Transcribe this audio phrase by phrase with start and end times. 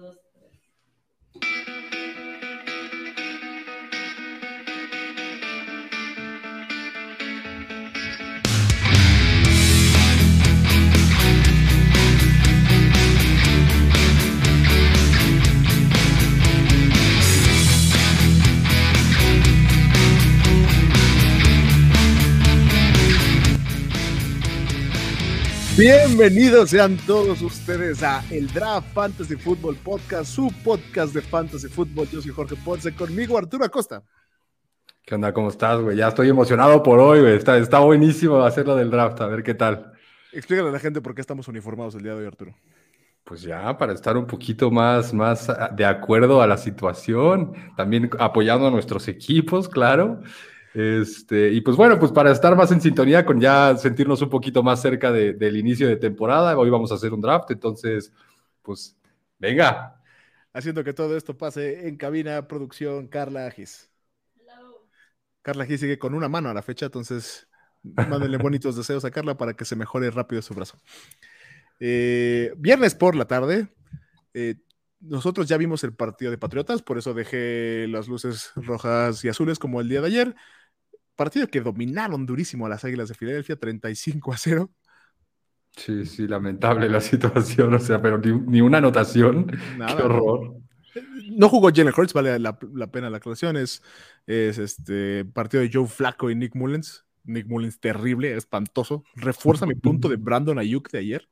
[0.00, 0.27] those
[25.78, 32.08] Bienvenidos sean todos ustedes a el Draft Fantasy Football Podcast, su podcast de Fantasy Football.
[32.08, 34.02] Yo soy Jorge Ponce, conmigo Arturo Acosta.
[35.06, 35.32] ¿Qué onda?
[35.32, 35.96] ¿Cómo estás, güey?
[35.96, 37.36] Ya estoy emocionado por hoy, güey.
[37.36, 39.92] Está, está buenísimo hacerlo del draft, a ver qué tal.
[40.32, 42.56] Explícale a la gente por qué estamos uniformados el día de hoy, Arturo.
[43.22, 48.66] Pues ya, para estar un poquito más, más de acuerdo a la situación, también apoyando
[48.66, 50.22] a nuestros equipos, claro.
[50.74, 54.62] Este, y pues bueno, pues para estar más en sintonía con ya sentirnos un poquito
[54.62, 58.12] más cerca del inicio de temporada, hoy vamos a hacer un draft, entonces,
[58.62, 58.96] pues
[59.38, 60.00] venga.
[60.52, 63.90] Haciendo que todo esto pase en cabina, producción, Carla Agis.
[65.42, 67.48] Carla Agis sigue con una mano a la fecha, entonces
[67.82, 70.78] mándenle bonitos deseos a Carla para que se mejore rápido su brazo.
[71.80, 73.68] Eh, viernes por la tarde,
[74.34, 74.56] eh,
[75.00, 79.58] nosotros ya vimos el partido de Patriotas, por eso dejé las luces rojas y azules
[79.58, 80.36] como el día de ayer
[81.18, 84.70] partido que dominaron durísimo a las Águilas de Filadelfia, 35 a 0.
[85.76, 89.46] Sí, sí, lamentable la situación, o sea, pero ni, una anotación.
[89.46, 90.54] Qué horror.
[91.30, 92.56] No jugó Jalen Hurts, vale la,
[92.90, 93.56] pena la aclaración.
[93.56, 93.82] Es,
[94.26, 97.04] este partido de Joe Flacco y Nick Mullens.
[97.24, 99.04] Nick Mullens terrible, espantoso.
[99.14, 101.28] Refuerza mi punto de Brandon Ayuk de ayer.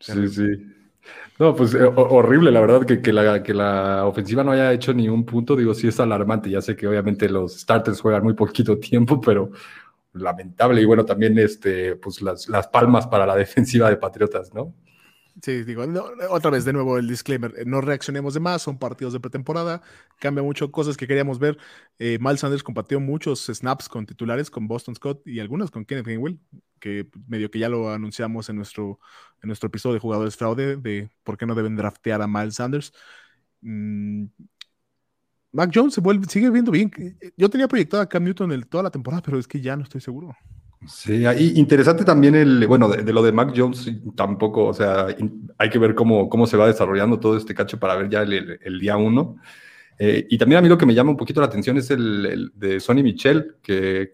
[0.00, 0.79] Sí, sí.
[1.38, 4.92] No, pues eh, horrible, la verdad, que, que, la, que la ofensiva no haya hecho
[4.92, 6.50] ni un punto, digo, sí es alarmante.
[6.50, 9.50] Ya sé que obviamente los starters juegan muy poquito tiempo, pero
[10.12, 10.82] lamentable.
[10.82, 14.74] Y bueno, también este, pues las, las palmas para la defensiva de Patriotas, ¿no?
[15.42, 15.84] Sí, digo,
[16.28, 19.80] otra vez de nuevo el disclaimer, eh, no reaccionemos de más, son partidos de pretemporada,
[20.18, 21.56] cambia mucho cosas que queríamos ver.
[21.98, 26.06] Eh, Miles Sanders compartió muchos snaps con titulares, con Boston Scott y algunos con Kenneth
[26.06, 26.38] Gainwell,
[26.78, 29.00] que medio que ya lo anunciamos en nuestro,
[29.42, 32.92] en nuestro episodio de jugadores fraude, de por qué no deben draftear a Miles Sanders.
[33.62, 34.26] Mm,
[35.52, 36.90] Mac Jones se vuelve, sigue viendo bien.
[37.36, 39.82] Yo tenía proyectado a Cam Newton el, toda la temporada, pero es que ya no
[39.84, 40.36] estoy seguro.
[40.86, 45.08] Sí, ahí interesante también el, bueno, de, lo de Mac Jones tampoco, o sea,
[45.58, 48.80] hay que ver cómo, cómo se va desarrollando todo este cacho para ver ya el,
[48.80, 49.36] día uno.
[49.98, 52.50] Eh, y también a mí lo que me llama un poquito la atención es el,
[52.54, 54.12] de Sonny Michel, que,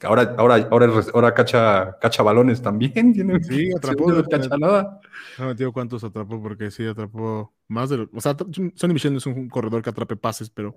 [0.00, 2.92] ahora, ahora, ahora, ahora cacha, cacha balones también.
[3.12, 4.10] Tiene, sí, atrapó.
[4.10, 5.00] No cacha nada.
[5.38, 8.08] No cuántos atrapó, porque sí atrapó más de.
[8.10, 8.34] O sea,
[8.74, 10.74] Sonny Michel no es un corredor que atrape pases, pero.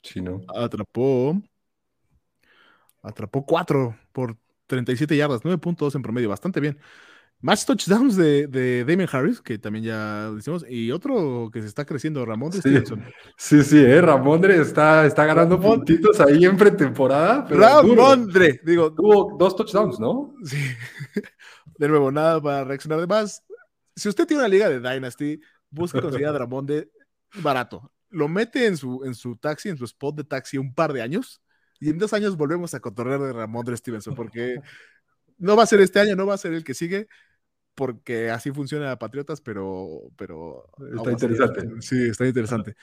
[0.00, 0.42] Sí, ¿no?
[0.54, 1.42] Atrapó
[3.02, 4.36] Atrapó 4 por
[4.66, 6.78] 37 yardas, 9.2 en promedio, bastante bien.
[7.42, 11.84] Más touchdowns de, de Damien Harris, que también ya decimos, y otro que se está
[11.84, 12.60] creciendo, Ramón sí,
[13.36, 17.44] Sí, sí, eh, Ramondre está, está ganando puntitos ahí en pretemporada.
[17.50, 18.94] Ramondre, digo.
[18.94, 20.36] Tuvo dos touchdowns, ¿no?
[20.44, 20.56] Sí.
[21.78, 23.42] De nuevo, nada para reaccionar de más.
[23.96, 26.90] Si usted tiene una liga de Dynasty, busque conseguir a Ramondre
[27.42, 27.90] barato.
[28.10, 31.02] Lo mete en su, en su taxi, en su spot de taxi un par de
[31.02, 31.42] años
[31.82, 34.60] y en dos años volvemos a cotorrear de Ramondre Stevenson, porque
[35.36, 37.08] no va a ser este año, no va a ser el que sigue,
[37.74, 40.02] porque así funciona Patriotas, pero...
[40.16, 41.68] pero está interesante.
[41.80, 42.76] sí, está interesante.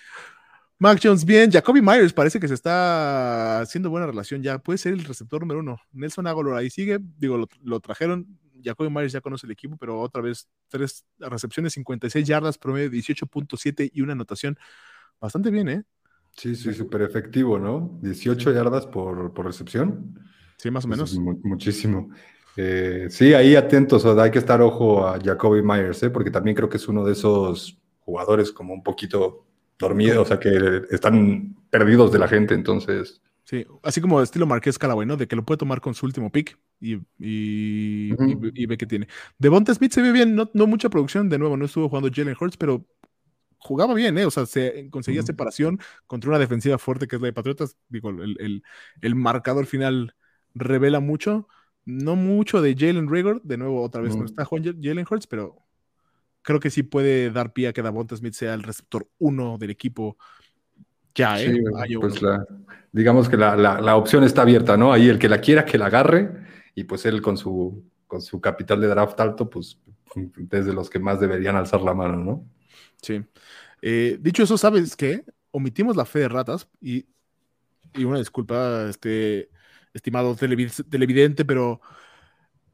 [0.79, 1.49] Mac Jones, bien.
[1.49, 4.59] Jacoby Myers parece que se está haciendo buena relación ya.
[4.59, 5.79] Puede ser el receptor número uno.
[5.93, 6.99] Nelson Aguilar ahí sigue.
[7.17, 8.37] Digo, lo, trajeron.
[8.61, 13.89] Jacoby Myers ya conoce el equipo, pero otra vez tres recepciones, 56 yardas, promedio 18.7
[13.93, 14.57] y una anotación.
[15.21, 15.83] Bastante bien, ¿eh?
[16.39, 18.00] Sí, sí, súper efectivo, ¿no?
[18.01, 20.17] 18 yardas por, recepción.
[20.55, 21.13] Sí, más o menos.
[21.44, 22.11] muchísimo.
[22.55, 26.09] Eh, sí, ahí atentos, o sea, hay que estar ojo a Jacoby Myers, ¿eh?
[26.09, 29.47] porque también creo que es uno de esos jugadores como un poquito
[29.78, 33.22] dormidos, o sea, que están perdidos de la gente, entonces.
[33.44, 35.17] Sí, así como estilo Marqués Calaway, ¿no?
[35.17, 39.09] De que lo puede tomar con su último pick y, y, ve que tiene.
[39.38, 42.38] Devonta Smith se ve bien, no, no, mucha producción, de nuevo, no estuvo jugando Jalen
[42.39, 42.85] Hurts, pero
[43.59, 44.26] jugaba bien, ¿eh?
[44.26, 47.78] O sea, se conseguía separación contra una defensiva fuerte que es la de Patriotas.
[47.90, 48.64] Digo, el,
[49.02, 50.16] el, marcador final
[50.53, 51.47] revela mucho.
[51.85, 55.58] No mucho de Jalen Rigor, de nuevo, otra vez no, está Jalen Hurts, pero
[56.41, 59.72] creo que sí puede dar pie a que Davonta Smith sea el receptor uno del
[59.72, 60.17] equipo
[61.16, 61.62] ya, ¿eh?
[62.00, 62.22] pues
[62.91, 64.94] digamos que la, la, opción está abierta, ¿no?
[64.94, 66.32] Ahí el que la quiera, que la agarre,
[66.76, 69.79] y pues él con su, con su capital de draft alto, pues
[70.16, 72.46] desde los que más deberían alzar la mano, ¿no?
[73.02, 73.23] Sí.
[73.81, 75.23] Eh, dicho eso, ¿sabes qué?
[75.52, 77.05] Omitimos la fe de ratas y,
[77.97, 79.49] una disculpa, este,
[79.93, 81.81] estimado televidente, pero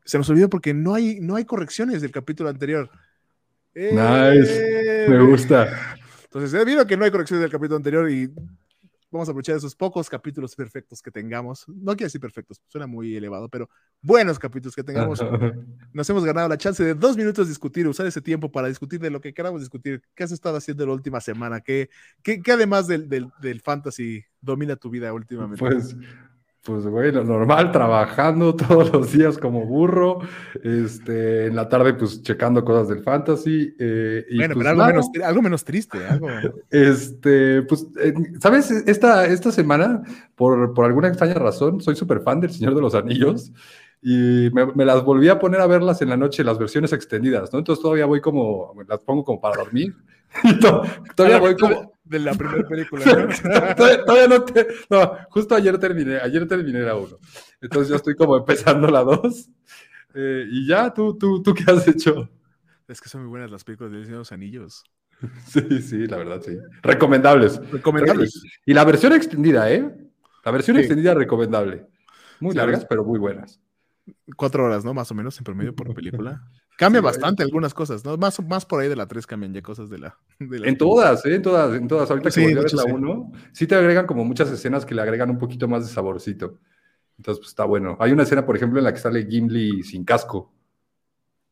[0.04, 2.90] se nos olvidó porque no hay, no hay correcciones del capítulo anterior.
[3.74, 5.06] Nice.
[5.10, 5.98] Me gusta.
[6.24, 8.30] Entonces, debido que no hay correcciones del capítulo anterior y
[9.12, 11.68] vamos a aprovechar esos pocos capítulos perfectos que tengamos.
[11.68, 13.70] No quiero decir perfectos, suena muy elevado, pero
[14.02, 15.20] buenos capítulos que tengamos.
[15.94, 19.10] Nos hemos ganado la chance de dos minutos discutir, usar ese tiempo para discutir de
[19.10, 20.02] lo que queramos discutir.
[20.16, 21.62] ¿Qué has estado haciendo la última semana?
[21.62, 21.90] ¿Qué,
[22.24, 25.60] qué, además del, del, del fantasy domina tu vida últimamente?
[25.60, 25.96] Pues
[26.66, 30.20] pues, güey, lo normal, trabajando todos los días como burro,
[30.64, 33.76] este, en la tarde, pues, checando cosas del fantasy.
[33.78, 36.28] Eh, y, bueno, pues, pero algo, menos, algo, menos, triste, algo...
[36.72, 38.72] Este, pues, eh, ¿sabes?
[38.72, 40.02] Esta, esta semana,
[40.36, 43.52] por, por alguna extraña razón, soy súper fan del Señor de los Anillos
[44.02, 47.54] y me, me, las volví a poner a verlas en la noche, las versiones extendidas,
[47.54, 47.60] ¿no?
[47.60, 49.96] Entonces todavía voy como, las pongo como para dormir.
[51.16, 53.04] todavía voy como de la primera película.
[53.76, 54.68] todavía, no te.
[54.90, 57.18] No, justo ayer terminé, ayer terminé la uno.
[57.62, 59.50] Entonces yo estoy como empezando la dos.
[60.14, 62.30] Eh, y ya, ¿tú, tú, ¿tú qué has hecho?
[62.88, 64.84] Es que son muy buenas las películas de los Anillos.
[65.48, 66.58] Sí, sí, la verdad, sí.
[66.84, 67.60] Recomendables.
[67.72, 68.42] Recomendables.
[68.66, 69.90] Y la versión extendida, ¿eh?
[70.44, 71.88] La versión extendida recomendable.
[72.40, 73.60] Muy largas, pero muy buenas.
[74.36, 74.94] Cuatro horas, ¿no?
[74.94, 76.44] Más o menos en promedio por película.
[76.78, 78.18] Cambia bastante algunas cosas, ¿no?
[78.18, 80.18] Más, más por ahí de la 3 cambian ya cosas de la.
[80.40, 81.36] en todas, ¿eh?
[81.36, 82.10] En todas, en todas.
[82.10, 85.02] Ahorita que volví a ver la 1, sí te agregan como muchas escenas que le
[85.02, 86.60] agregan un poquito más de saborcito.
[87.18, 87.98] Entonces, pues está bueno.
[88.00, 90.54] Hay una escena, por ejemplo, en la que sale Gimli sin casco.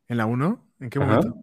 [0.07, 0.67] ¿En la 1?
[0.81, 1.37] ¿En qué momento?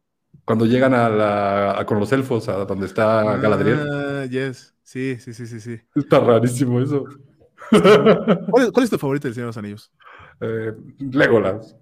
[0.45, 3.79] Cuando llegan a la, con los elfos, a donde está Galadriel.
[3.81, 4.75] Ah, yes.
[4.83, 5.81] Sí, sí, sí, sí, sí.
[5.95, 7.05] Está rarísimo eso.
[7.71, 9.93] ¿Cuál es, tu favorito del Señor de los Anillos?
[10.41, 11.77] Eh, Legolas.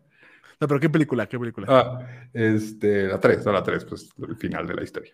[0.61, 1.29] No, pero ¿qué película?
[1.29, 1.67] ¿Qué película?
[1.71, 2.01] Ah,
[2.33, 5.13] este, la 3, no la 3, pues el final de la historia.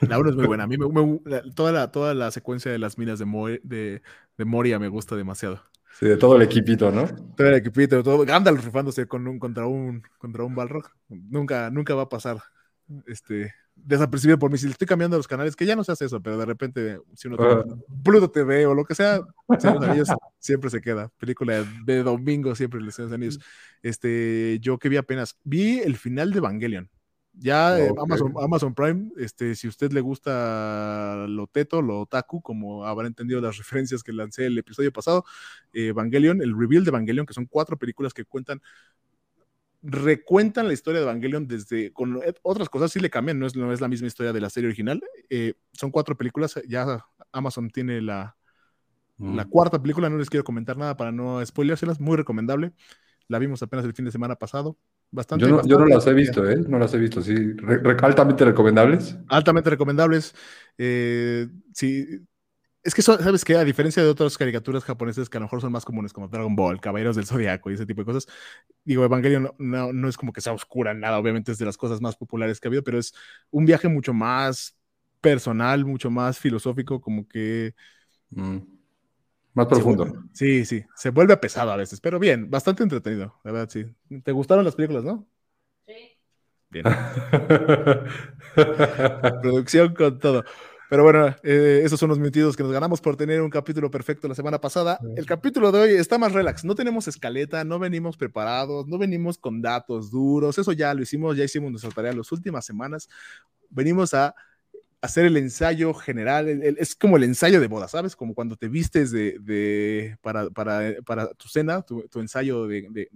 [0.00, 0.64] La 1 es muy buena.
[0.64, 4.02] A mí me, toda, la, toda la secuencia de las minas de, de,
[4.36, 5.62] de, Moria me gusta demasiado.
[5.98, 7.06] Sí, de todo el equipito, ¿no?
[7.36, 8.26] Todo el equipito, todo.
[8.26, 10.90] Gandalf rifándose con un, contra un contra un Balrog.
[11.08, 12.42] Nunca, nunca va a pasar.
[13.06, 14.58] Este, desapercibido por mí.
[14.58, 16.98] Si le estoy cambiando los canales, que ya no se hace eso, pero de repente,
[17.14, 19.20] si uno tiene Pluto TV o lo que sea,
[20.38, 21.10] siempre se queda.
[21.18, 23.38] Película de domingo, siempre les Anillos.
[23.82, 26.90] Este, yo que vi apenas, vi el final de Evangelion.
[27.38, 33.06] Ya Amazon, Amazon, Prime, este, si usted le gusta lo teto, lo otaku, como habrá
[33.06, 35.22] entendido las referencias que lancé el episodio pasado,
[35.74, 38.62] Evangelion, el reveal de Evangelion, que son cuatro películas que cuentan
[39.86, 43.72] recuentan la historia de Evangelion desde con otras cosas sí le cambian, no es, no
[43.72, 45.00] es la misma historia de la serie original.
[45.30, 48.36] Eh, son cuatro películas, ya Amazon tiene la,
[49.18, 49.48] la mm.
[49.48, 52.72] cuarta película, no les quiero comentar nada para no spoileárselas, muy recomendable.
[53.28, 54.76] La vimos apenas el fin de semana pasado.
[55.10, 56.56] Bastante, yo, no, las he visto, ¿eh?
[56.68, 57.34] No las he visto, sí.
[58.02, 59.16] altamente recomendables.
[59.28, 60.34] Altamente recomendables.
[60.78, 62.06] Eh, sí,
[62.86, 63.56] es que, ¿sabes qué?
[63.56, 66.54] A diferencia de otras caricaturas japonesas que a lo mejor son más comunes, como Dragon
[66.54, 68.28] Ball, Caballeros del Zodiaco y ese tipo de cosas,
[68.84, 72.00] digo, Evangelion no, no, es como que sea oscura nada, obviamente es de las cosas
[72.00, 73.12] más populares que ha habido, pero es
[73.50, 74.78] un viaje mucho más
[75.20, 77.74] personal, mucho más filosófico, como que...
[78.30, 78.58] Mm.
[79.54, 80.22] Más profundo.
[80.32, 83.84] sí, sí, se vuelve pesado a veces, pero bien, bastante entretenido, la verdad, sí.
[84.22, 85.26] ¿Te gustaron las películas, no?
[85.86, 86.16] Sí.
[86.68, 86.84] Bien.
[89.42, 90.44] Producción con todo.
[90.88, 94.28] Pero bueno, eh, esos son los mintidos que nos ganamos por tener un capítulo perfecto
[94.28, 95.00] la semana pasada.
[95.16, 96.64] El capítulo de hoy está más relax.
[96.64, 100.58] No tenemos escaleta, no venimos preparados, no venimos con datos duros.
[100.58, 103.08] Eso ya lo hicimos, ya hicimos nuestra tarea las últimas semanas.
[103.68, 104.34] Venimos a
[105.00, 106.48] hacer el ensayo general.
[106.48, 108.14] es como el ensayo de boda, ¿sabes?
[108.14, 113.08] Como cuando te vistes de, para, para, para, tu cena, tu, ensayo de,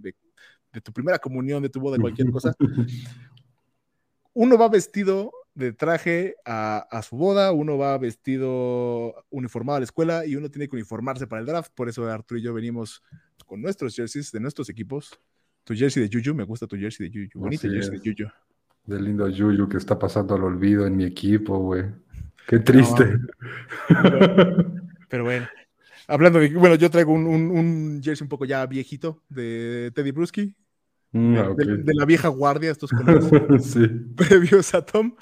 [0.71, 2.53] de tu primera comunión, de tu boda, cualquier cosa.
[4.33, 10.25] Uno va vestido de traje a, su boda, uno va vestido uniformado a la escuela
[10.25, 11.71] y uno tiene que uniformarse para el draft.
[11.75, 13.03] Por eso Arturo y yo venimos
[13.45, 15.19] con nuestros jerseys de nuestros equipos.
[15.63, 17.39] Tu jersey de Juju, me gusta tu jersey de Juju.
[17.39, 18.29] Bonito jersey de Juju.
[18.85, 21.85] De lindo Juju que está pasando al olvido en mi equipo, güey.
[22.47, 23.19] Qué triste.
[25.09, 25.47] pero bueno.
[26.07, 30.53] Hablando de, bueno, yo traigo un, un, jersey un poco ya viejito de Teddy Bruschi,
[31.11, 33.87] mm, de, la vieja guardia, estos colores sí.
[34.15, 35.15] previos a Tom.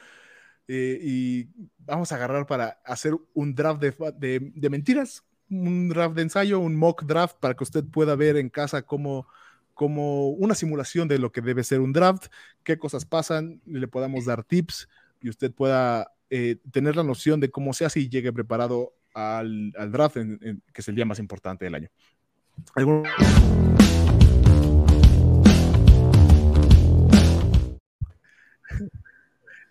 [0.71, 1.47] Eh, y
[1.79, 6.75] vamos a agarrar para hacer un draft de, de, mentiras, un draft de ensayo, un
[6.75, 9.27] mock draft para que usted pueda ver en casa cómo,
[9.73, 12.27] como una simulación de lo que debe ser un draft,
[12.61, 14.87] qué cosas pasan, le podamos dar tips
[15.21, 19.73] y usted pueda eh, tener la noción de cómo se hace y llegue preparado al,
[19.75, 21.89] al draft, que es el día más importante del año.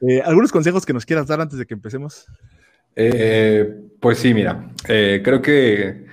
[0.01, 2.27] Eh, ¿Algunos consejos que nos quieras dar antes de que empecemos?
[2.95, 6.07] Eh, pues sí, mira, eh, creo que,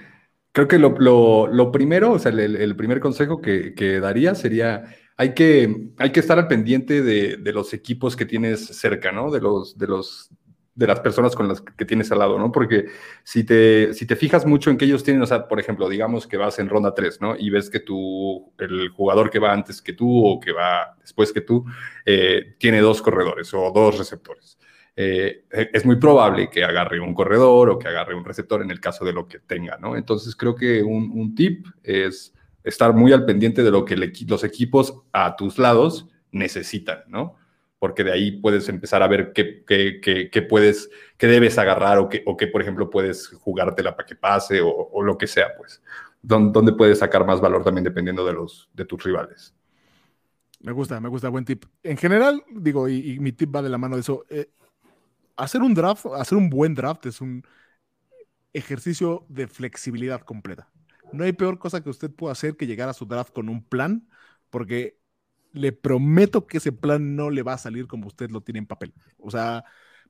[0.51, 4.84] creo que lo, primero, o sea, el, primer consejo que, daría sería
[5.18, 9.32] hay que, hay que estar al pendiente de, de, los equipos que tienes cerca, ¿no?
[9.32, 10.30] De los, de los,
[10.75, 12.51] de las personas con las que tienes al lado, ¿no?
[12.51, 12.88] Porque
[13.24, 16.27] si te, si te fijas mucho en que ellos tienen, o sea, por ejemplo, digamos
[16.27, 17.36] que vas en ronda 3, ¿no?
[17.38, 21.32] Y ves que tú, el jugador que va antes que tú o que va después
[21.32, 21.65] que tú,
[22.05, 24.60] eh, tiene dos corredores o dos receptores.
[24.98, 28.82] Eh, es muy probable que agarre un corredor o que agarre un receptor en el
[28.82, 29.96] caso de lo que tenga, ¿no?
[29.96, 32.34] Entonces creo que un, un tip es
[32.65, 37.38] estar muy al pendiente de lo que los equipos a tus lados necesitan, ¿no?
[37.86, 40.01] Porque de ahí puedes empezar a ver qué, qué,
[40.32, 40.89] qué, puedes,
[41.20, 44.70] qué debes agarrar o qué, o qué, por ejemplo, puedes jugártela para que pase o,
[44.70, 45.84] o lo que sea, pues.
[46.24, 49.54] Dónde puedes sacar más valor también dependiendo de, los, de tus rivales.
[50.62, 51.65] Me gusta, me gusta, buen tip.
[51.84, 54.50] En general, digo, y, mi tip va de la mano de eso, eh,
[55.38, 57.44] hacer un draft, hacer un buen draft es un
[58.51, 60.72] ejercicio de flexibilidad completa.
[61.13, 63.63] No hay peor cosa que usted pueda hacer que llegar a su draft con un
[63.63, 64.10] plan,
[64.50, 64.98] porque
[65.55, 68.67] le prometo que ese plan no le va a salir como usted lo tiene en
[68.67, 68.93] papel.
[69.17, 69.63] O sea,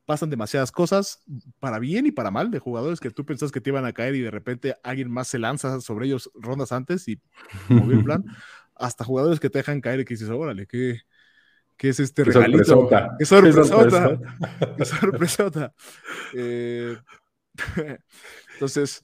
[0.04, 1.22] pasan demasiadas cosas
[1.58, 4.14] para bien y para mal de jugadores que tú pensás que te iban a caer
[4.14, 7.20] y de repente alguien más se lanza sobre ellos rondas antes y
[7.68, 8.24] movió el plan.
[8.74, 11.00] Hasta jugadores que te dejan caer y que dices, órale, ¿qué,
[11.76, 12.64] qué es este regalito?
[12.64, 13.16] Sorpresota.
[13.18, 14.20] ¡Qué sorpresota!
[14.76, 15.74] ¡Qué sorpresota!
[16.34, 16.96] Eh,
[18.52, 19.02] entonces,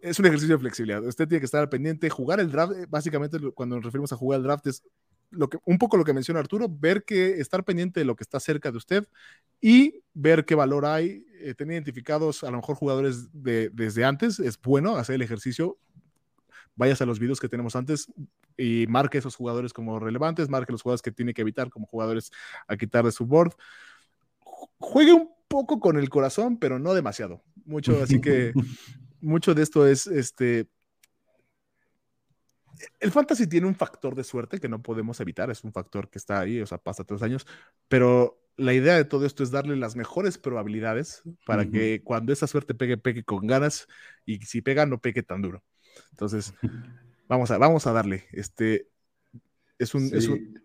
[0.00, 1.04] es un ejercicio de flexibilidad.
[1.04, 2.08] Usted tiene que estar al pendiente.
[2.08, 4.82] Jugar el draft, básicamente cuando nos referimos a jugar el draft es
[5.30, 8.24] lo que, un poco lo que menciona Arturo, ver que estar pendiente de lo que
[8.24, 9.08] está cerca de usted
[9.60, 14.40] y ver qué valor hay, eh, tener identificados a lo mejor jugadores de, desde antes,
[14.40, 15.78] es bueno hacer el ejercicio,
[16.74, 18.06] vayas a los videos que tenemos antes
[18.56, 22.30] y marque esos jugadores como relevantes, marque los jugadores que tiene que evitar como jugadores
[22.66, 23.52] a quitar de su board.
[24.78, 27.42] Juegue un poco con el corazón, pero no demasiado.
[27.64, 28.52] Mucho, así que
[29.20, 30.68] mucho de esto es este
[32.98, 36.18] el fantasy tiene un factor de suerte que no podemos evitar, es un factor que
[36.18, 37.46] está ahí, o sea, pasa tres años,
[37.88, 42.46] pero la idea de todo esto es darle las mejores probabilidades para que cuando esa
[42.46, 43.86] suerte pegue, pegue con ganas
[44.26, 45.62] y si pega, no pegue tan duro.
[46.10, 46.52] Entonces,
[47.26, 48.26] vamos a, vamos a darle.
[48.32, 48.88] Este,
[49.78, 50.62] es un, es un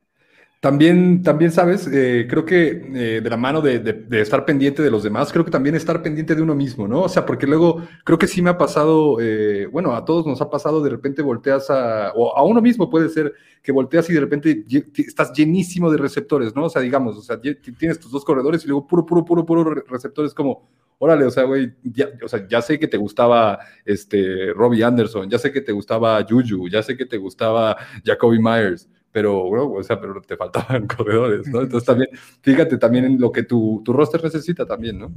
[0.66, 5.04] también, también sabes, eh, creo que eh, de la mano de, estar pendiente de los
[5.04, 7.04] demás, creo que también estar pendiente de uno mismo, ¿no?
[7.04, 10.42] O sea, porque luego creo que sí me ha pasado, eh, bueno, a todos nos
[10.42, 13.32] ha pasado, de repente volteas a, o a uno mismo puede ser
[13.62, 14.66] que volteas y de repente
[14.98, 16.64] estás llenísimo de receptores, ¿no?
[16.64, 19.72] O sea, digamos, o sea, tienes tus dos corredores y luego puro, puro, puro, puro
[19.88, 20.68] receptores como,
[20.98, 25.30] órale, o sea, güey, ya, o sea, ya sé que te gustaba este Robbie Anderson,
[25.30, 29.82] ya sé que te gustaba Juju, ya sé que te gustaba Jacoby Myers pero, o
[29.82, 31.62] sea, pero te faltaban corredores, ¿no?
[31.62, 32.10] Entonces también,
[32.42, 35.14] fíjate también en lo que tu, tu roster necesita también, ¿no?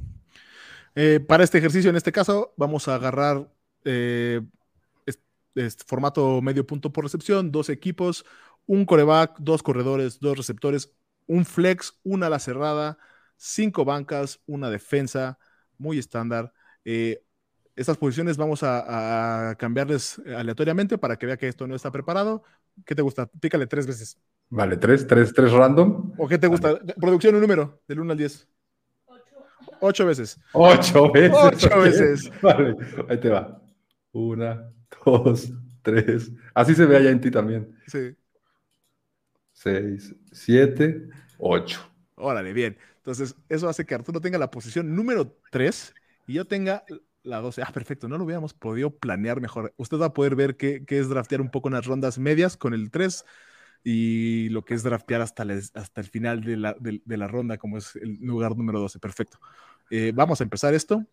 [0.94, 3.50] Eh, para este ejercicio, en este caso, vamos a agarrar
[3.84, 4.40] eh,
[5.04, 8.24] este, formato medio punto por recepción, dos equipos,
[8.66, 10.94] un coreback, dos corredores, dos receptores,
[11.26, 12.98] un flex, una ala cerrada,
[13.36, 15.40] cinco bancas, una defensa,
[15.76, 16.52] muy estándar.
[16.84, 17.24] Eh,
[17.78, 22.42] estas posiciones vamos a, a, cambiarles aleatoriamente para que vea que esto no está preparado.
[22.85, 23.26] ¿Qué te gusta?
[23.26, 24.18] Pícale tres veces.
[24.50, 26.12] Vale, tres, tres, tres random.
[26.18, 26.78] ¿O qué te gusta?
[27.00, 28.49] Producción, un número, del 1 al 10.
[29.06, 29.25] Ocho.
[29.80, 30.40] Ocho veces.
[30.52, 31.38] Ocho veces.
[31.40, 32.32] Ocho veces.
[32.42, 32.76] Vale,
[33.08, 33.62] ahí te va.
[34.12, 34.73] Una,
[35.04, 36.32] dos, tres.
[36.54, 37.78] Así se ve allá en ti también.
[37.87, 38.16] Sí.
[39.52, 41.08] Seis, siete,
[41.38, 41.80] ocho.
[42.16, 42.76] Órale, bien.
[42.97, 45.94] Entonces, eso hace que Arturo tenga la posición número tres
[46.26, 46.85] y yo tenga
[47.28, 47.62] la 12.
[47.62, 49.75] Ah, perfecto, no lo hubiéramos podido planear mejor.
[49.76, 52.75] Usted va a poder ver qué, es draftear un poco en las rondas medias con
[52.75, 53.25] el 3
[53.85, 55.44] y lo que es draftear hasta,
[55.75, 58.99] hasta el final de la, de, la, ronda, como es el lugar número 12.
[58.99, 59.38] Perfecto.
[59.90, 61.04] Eh, vamos a empezar esto.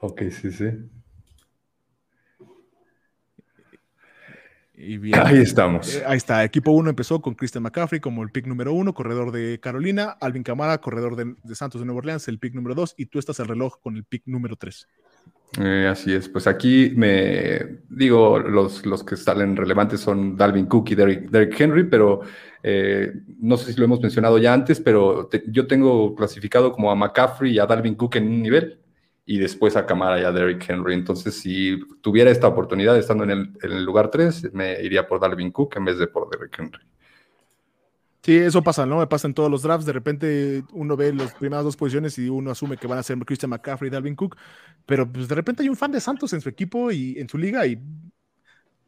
[0.00, 0.66] Ok, sí, sí.
[4.80, 5.96] Y ahí estamos.
[5.96, 6.44] Eh, ahí está.
[6.44, 10.16] Equipo 1 empezó con Christian McCaffrey como el pick número 1, corredor de Carolina.
[10.20, 12.94] Alvin Camara, corredor de, de Santos de Nueva Orleans, el pick número 2.
[12.96, 14.86] Y tú estás al reloj con el pick número 3.
[15.60, 20.90] Eh, así es, pues aquí me digo, los, los que salen relevantes son Dalvin Cook
[20.90, 22.20] y Derrick, Henry, pero
[22.62, 26.94] eh, no sé si lo hemos mencionado ya antes, pero yo tengo clasificado como a
[26.94, 28.78] McCaffrey y a Dalvin Cook en un nivel
[29.24, 30.94] y después a Camara y a Derrick Henry.
[30.94, 35.18] Entonces, si tuviera esta oportunidad estando en el, en el lugar 3, me iría por
[35.18, 36.80] Dalvin Cook en vez de por Derrick Henry.
[38.22, 38.98] Sí, eso pasa, ¿no?
[38.98, 39.86] Me pasa en todos los drafts.
[39.86, 43.16] De repente uno ve las primeras dos posiciones y uno asume que van a ser
[43.18, 44.36] Christian McCaffrey y Dalvin Cook,
[44.86, 47.38] pero pues de repente hay un fan de Santos en su equipo y en su
[47.38, 47.80] liga y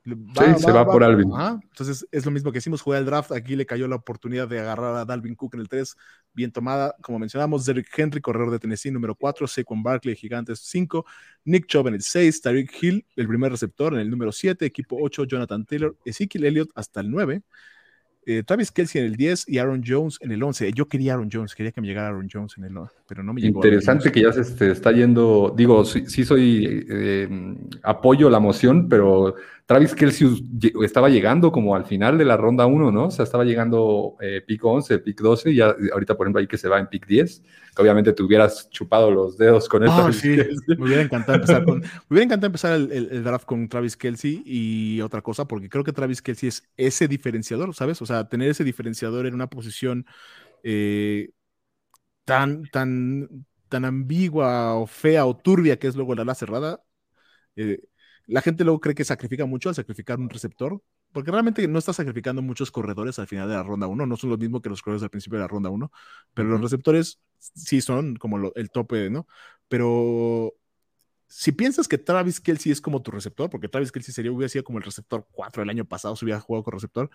[0.04, 0.14] sí,
[0.58, 1.30] se va, por Alvin.
[1.62, 3.32] Entonces es lo mismo que hicimos, jugar el draft.
[3.32, 5.96] Aquí le cayó la oportunidad de agarrar a Dalvin Cook en el 3,
[6.32, 6.96] bien tomada.
[7.00, 11.04] Como mencionamos, Derrick Henry, corredor de Tennessee, número 4, Saquon Barkley, Gigantes, 5,
[11.44, 14.96] Nick Chubb en el 6, Tyreek Hill, el primer receptor en el número 7, equipo
[15.00, 17.42] 8, Jonathan Taylor, Ezekiel Elliott hasta el 9.
[18.26, 20.72] Eh, Travis Kelsey en el 10 y Aaron Jones en el 11.
[20.72, 23.32] Yo quería Aaron Jones, quería que me llegara Aaron Jones en el 11, pero no
[23.32, 23.58] me llegó.
[23.58, 27.28] Interesante que ya se este, está yendo, digo, sí, soy, eh,
[27.82, 29.34] apoyo la moción, pero
[29.70, 30.28] Travis Kelsey
[30.82, 33.04] estaba llegando como al final de la ronda 1, ¿no?
[33.04, 36.48] O sea, estaba llegando eh, pick 11, pick 12, y ya ahorita por ejemplo ahí
[36.48, 37.42] que se va en pick 10,
[37.76, 40.06] que obviamente te hubieras chupado los dedos con esto.
[40.08, 40.36] Ah, sí.
[40.66, 45.00] me hubiera encantado empezar, con, me hubiera encantado empezar el, draft con Travis Kelsey y
[45.02, 48.02] otra cosa, porque creo que Travis Kelsey es ese diferenciador, ¿sabes?
[48.02, 50.06] O sea, tener ese diferenciador en una posición
[50.62, 51.30] eh,
[52.24, 56.82] tan, tan, tan ambigua o fea o turbia que es luego la ala cerrada.
[57.56, 57.80] Eh,
[58.26, 61.92] la gente luego cree que sacrifica mucho al sacrificar un receptor, porque realmente no está
[61.92, 64.82] sacrificando muchos corredores al final de la ronda 1, no son lo mismo que los
[64.82, 65.90] corredores al principio de la ronda 1,
[66.34, 69.26] pero los receptores sí son como el tope, ¿no?
[69.68, 70.54] Pero
[71.30, 74.64] si piensas que Travis Kelsey es como tu receptor, porque Travis Kelsey sería, hubiera sido
[74.64, 77.10] como el receptor 4 el año pasado si hubiera jugado con receptor,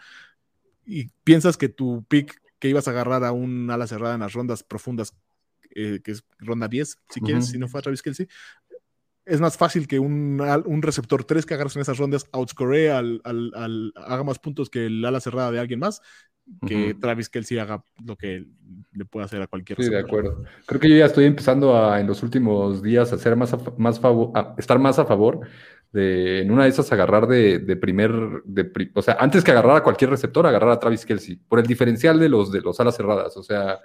[0.85, 4.33] y piensas que tu pick que ibas a agarrar a un ala cerrada en las
[4.33, 5.13] rondas profundas,
[5.75, 8.27] eh, que es ronda 10, si quieres, si no fue a Travis Kelsey,
[9.25, 13.21] es más fácil que un, un receptor 3 que agarras en esas rondas outscore al,
[13.23, 16.01] al, haga más puntos que el ala cerrada de alguien más
[16.67, 18.45] que Travis Kelsey haga lo que
[18.93, 20.43] le puede hacer a cualquier Sí, de acuerdo.
[20.67, 23.99] Creo que yo ya estoy empezando a, en los últimos días a hacer más, más
[23.99, 25.41] favor, estar más a favor
[25.91, 28.11] de en una de esas agarrar de, de primer,
[28.43, 31.65] de, o sea, antes que agarrar a cualquier receptor, agarrar a Travis Kelsey, por el
[31.65, 33.79] diferencial de los de los alas cerradas, o sea,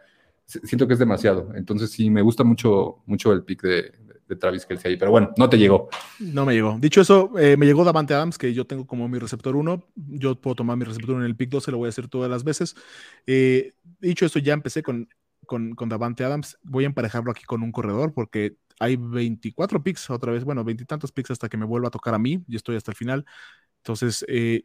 [0.46, 1.52] siento que es demasiado.
[1.54, 3.92] Entonces sí, me gusta mucho, mucho el pick de,
[4.30, 4.96] de Travis Kelsey ahí.
[4.96, 5.90] Pero bueno, no te llegó.
[6.18, 6.78] No me llegó.
[6.80, 9.84] Dicho eso, eh, me llegó Davante Adams, que yo tengo como mi receptor 1.
[9.94, 12.44] Yo puedo tomar mi receptor en el pick 12, lo voy a hacer todas las
[12.44, 12.74] veces.
[13.26, 15.08] Eh, dicho eso, ya empecé con,
[15.50, 16.58] con, Davante Adams.
[16.62, 21.10] Voy a emparejarlo aquí con un corredor porque hay 24 picks otra vez, bueno, veintitantos
[21.12, 22.44] picks hasta que me vuelva a tocar a mí.
[22.48, 23.26] Y estoy hasta el final.
[23.78, 24.64] Entonces, eh,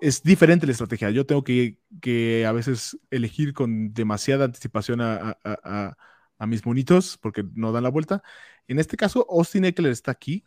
[0.00, 1.10] es diferente la estrategia.
[1.10, 7.44] Yo tengo que, que, a veces elegir con demasiada anticipación a, a, mis monitos porque
[7.54, 8.22] no dan la vuelta.
[8.68, 10.44] En este caso, Austin Eckler está aquí,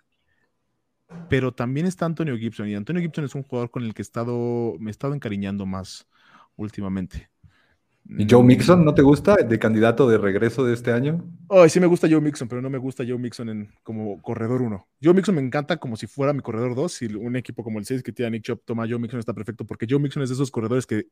[1.30, 2.67] pero también está Antonio Gibson.
[2.69, 6.08] Y Antonio Gibson es un jugador con el que estado, me he estado encariñando más
[6.58, 7.30] últimamente.
[8.08, 8.46] ¿Y Joe mm.
[8.46, 11.24] Mixon no te gusta de candidato de regreso de este año?
[11.48, 14.62] Oh, sí me gusta Joe Mixon, pero no me gusta Joe Mixon en, como corredor
[14.62, 14.88] 1.
[15.02, 16.91] Joe Mixon me encanta como si fuera mi corredor 2.
[16.91, 19.34] Si un equipo como el 6 que tiene a Nick Chop toma Joe Mixon está
[19.34, 21.08] perfecto porque Joe Mixon es de esos corredores que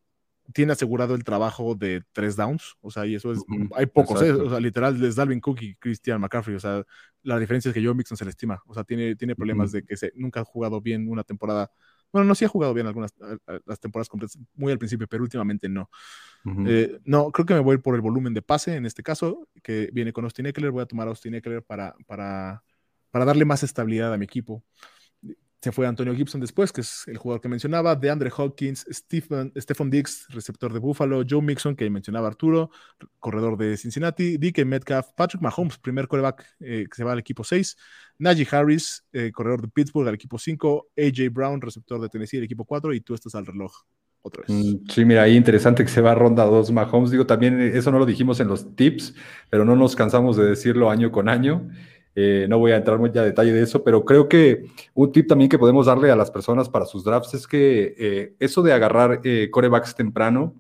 [0.51, 3.39] tiene asegurado el trabajo de tres downs, o sea, y eso es,
[3.75, 4.31] hay pocos, ¿eh?
[4.31, 6.83] o sea, literal, es Dalvin Cook y Christian McCaffrey, o sea,
[7.21, 9.83] la diferencia es que Joe Mixon se le estima, o sea, tiene, tiene problemas de
[9.83, 11.71] que se, nunca ha jugado bien una temporada,
[12.13, 13.11] bueno, no, sí ha jugado bien algunas
[13.65, 15.89] las temporadas completas, muy al principio, pero últimamente no.
[16.67, 19.89] Eh, no, creo que me voy por el volumen de pase en este caso, que
[19.91, 22.63] viene con Austin Eckler, voy a tomar a Austin Eckler para, para,
[23.09, 24.63] para darle más estabilidad a mi equipo.
[25.63, 29.53] Se fue Antonio Gibson después, que es el jugador que mencionaba, de Andre Hawkins, Stephen,
[29.57, 32.69] Stephen Diggs, receptor de Buffalo, Joe Mixon, que mencionaba Arturo,
[33.17, 37.45] corredor de Cincinnati, DK Metcalf, Patrick Mahomes, primer coreback eh, que se va al equipo
[37.45, 37.77] 6,
[38.17, 42.43] Najee Harris, eh, corredor de Pittsburgh al equipo 5, AJ Brown, receptor de Tennessee al
[42.43, 43.73] equipo 4, y tú estás al reloj
[44.21, 44.49] otra vez.
[44.49, 47.11] Mm, sí, mira, ahí interesante que se va a ronda 2 Mahomes.
[47.11, 49.15] Digo, también eso no lo dijimos en los tips,
[49.49, 51.69] pero no nos cansamos de decirlo año con año.
[52.15, 55.27] Eh, no voy a entrar mucho a detalle de eso, pero creo que un tip
[55.27, 58.71] también que podemos darle a las personas para sus drafts es que eh, eso de
[58.71, 60.55] agarrar eh, corebacks temprano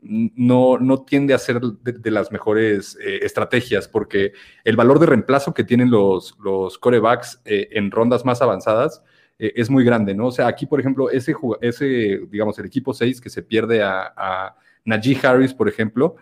[0.00, 4.32] no, no tiende a ser de, las mejores estrategias, porque
[4.62, 9.02] el valor de reemplazo que tienen los, los corebacks en rondas más avanzadas
[9.38, 10.28] es muy grande, ¿no?
[10.28, 14.12] O sea, aquí, por ejemplo, ese, ese digamos, el equipo 6 que se pierde a,
[14.16, 16.14] a Najee Harris, por ejemplo,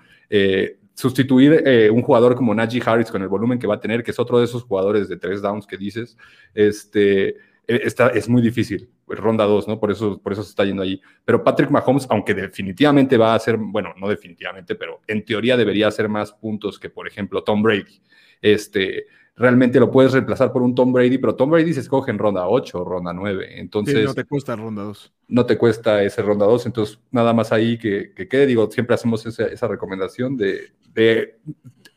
[0.98, 4.10] sustituir eh, un jugador como Najee Harris con el volumen que va a tener, que
[4.10, 6.16] es otro de esos jugadores de tres downs que dices,
[6.54, 7.36] este, e,
[7.68, 8.90] está, es muy difícil.
[9.06, 9.78] Ronda dos, ¿no?
[9.78, 11.00] Por eso, por eso se está yendo ahí.
[11.24, 15.86] Pero Patrick Mahomes, aunque definitivamente va a hacer, bueno, no definitivamente, pero en teoría debería
[15.86, 18.02] hacer más puntos que, por ejemplo, Tom Brady.
[18.42, 19.06] Este,
[19.38, 22.48] realmente lo puedes reemplazar por un Tom Brady, pero Tom Brady se escoge en ronda
[22.48, 23.60] 8 o ronda 9.
[23.60, 24.04] Entonces.
[24.04, 25.12] no te cuesta ronda 2.
[25.28, 26.66] No te cuesta ese ronda 2.
[26.66, 28.46] Entonces, nada más ahí que, que quede.
[28.46, 31.38] Digo, siempre hacemos esa, esa recomendación de, de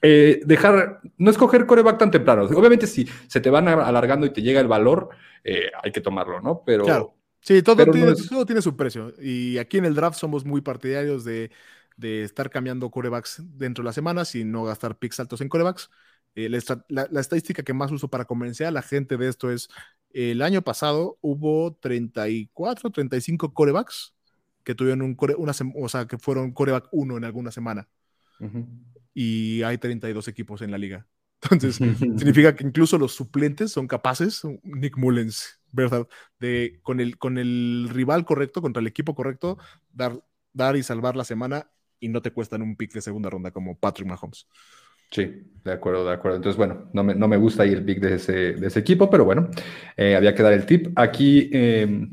[0.01, 2.43] eh, dejar, no escoger coreback tan temprano.
[2.43, 5.09] Obviamente, si se te van alargando y te llega el valor,
[5.43, 6.63] eh, hay que tomarlo, ¿no?
[6.65, 6.85] Pero.
[6.85, 7.15] Claro.
[7.43, 9.13] Sí, todo, tiene, todo tiene su precio.
[9.19, 11.49] Y aquí en el draft somos muy partidarios de,
[11.97, 15.89] de estar cambiando corebacks dentro de las semanas y no gastar picks altos en corebacks.
[16.35, 19.69] Eh, la, estadística que más uso para convencer a la gente de esto es,
[20.11, 24.13] el año pasado hubo 34, 35 corebacks
[24.63, 27.87] que tuvieron un core, una, o sea, que fueron coreback 1 en alguna semana.
[29.13, 31.07] Y hay 32 equipos en la liga.
[31.51, 31.75] Entonces,
[32.17, 36.07] significa que incluso los suplentes son capaces, Nick Mullens, ¿verdad?
[36.39, 39.57] De con el, con el rival correcto, contra el equipo correcto,
[39.91, 40.21] dar
[40.53, 43.77] dar y salvar la semana y no te cuestan un pick de segunda ronda como
[43.77, 44.47] Patrick Mahomes.
[45.11, 46.37] Sí, de acuerdo, de acuerdo.
[46.37, 49.09] Entonces, bueno, no me, no me gusta ahí el pick de ese, de ese equipo,
[49.09, 49.49] pero bueno,
[49.97, 50.97] eh, había que dar el tip.
[50.97, 52.07] Aquí, eh,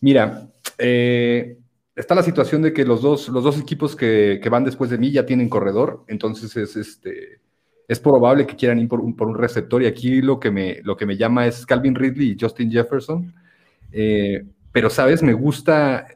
[0.00, 1.58] mira, eh,
[1.96, 4.98] está la situación de que los dos, los dos equipos que, que, van después de
[4.98, 7.40] mí ya tienen corredor, entonces es, este,
[7.88, 10.80] es probable que quieran ir por un, por un receptor y aquí lo que, me,
[10.82, 13.34] lo que me llama es Calvin Ridley y Justin Jefferson.
[14.72, 15.22] pero, ¿sabes?
[15.22, 16.06] Me gusta,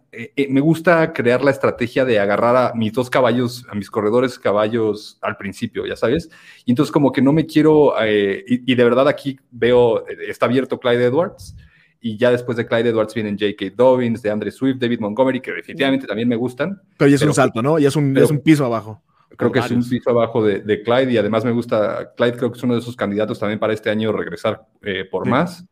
[0.48, 5.18] me gusta crear la estrategia de agarrar a mis dos caballos, a mis corredores caballos
[5.22, 6.30] al principio, ya sabes.
[6.64, 10.78] Y entonces como que no me quiero, y, y, de verdad aquí veo, está abierto
[10.78, 11.56] Clyde Edwards
[12.00, 13.74] y ya después de Clyde Edwards vienen J.K.
[13.76, 16.80] Dobbins, de Andre Swift, David Montgomery, que definitivamente también me gustan.
[16.96, 17.78] Pero ya es un salto, ¿no?
[17.78, 19.02] Ya es un, es un piso abajo.
[19.36, 19.80] Creo que varios.
[19.80, 22.62] es un piso abajo de, de, Clyde y además me gusta, Clyde creo que es
[22.62, 25.30] uno de sus candidatos también para este año regresar eh, por sí.
[25.30, 25.66] más.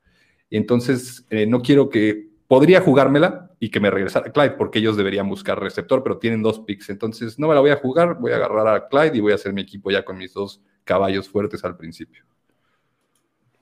[0.51, 4.97] Y entonces eh, no quiero que, podría jugármela y que me regresara Clyde, porque ellos
[4.97, 6.91] deberían buscar receptor, pero tienen dos picks.
[6.91, 9.37] Entonces no me la voy a jugar, voy a agarrar a Clyde y voy a
[9.37, 12.25] hacer mi equipo ya con mis dos caballos fuertes al principio.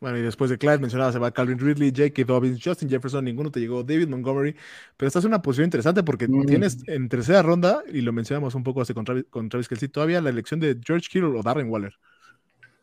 [0.03, 2.25] Bueno, y después de Clyde mencionaba, se va Calvin Ridley, J.K.
[2.25, 4.57] Dobbins, Justin Jefferson, ninguno te llegó, David Montgomery,
[4.97, 6.47] pero esta es una posición interesante porque mm.
[6.47, 9.88] tienes en tercera ronda, y lo mencionamos un poco hace con Travis, con Travis Kelsey,
[9.88, 11.95] todavía la elección de George Kittle o Darren Waller.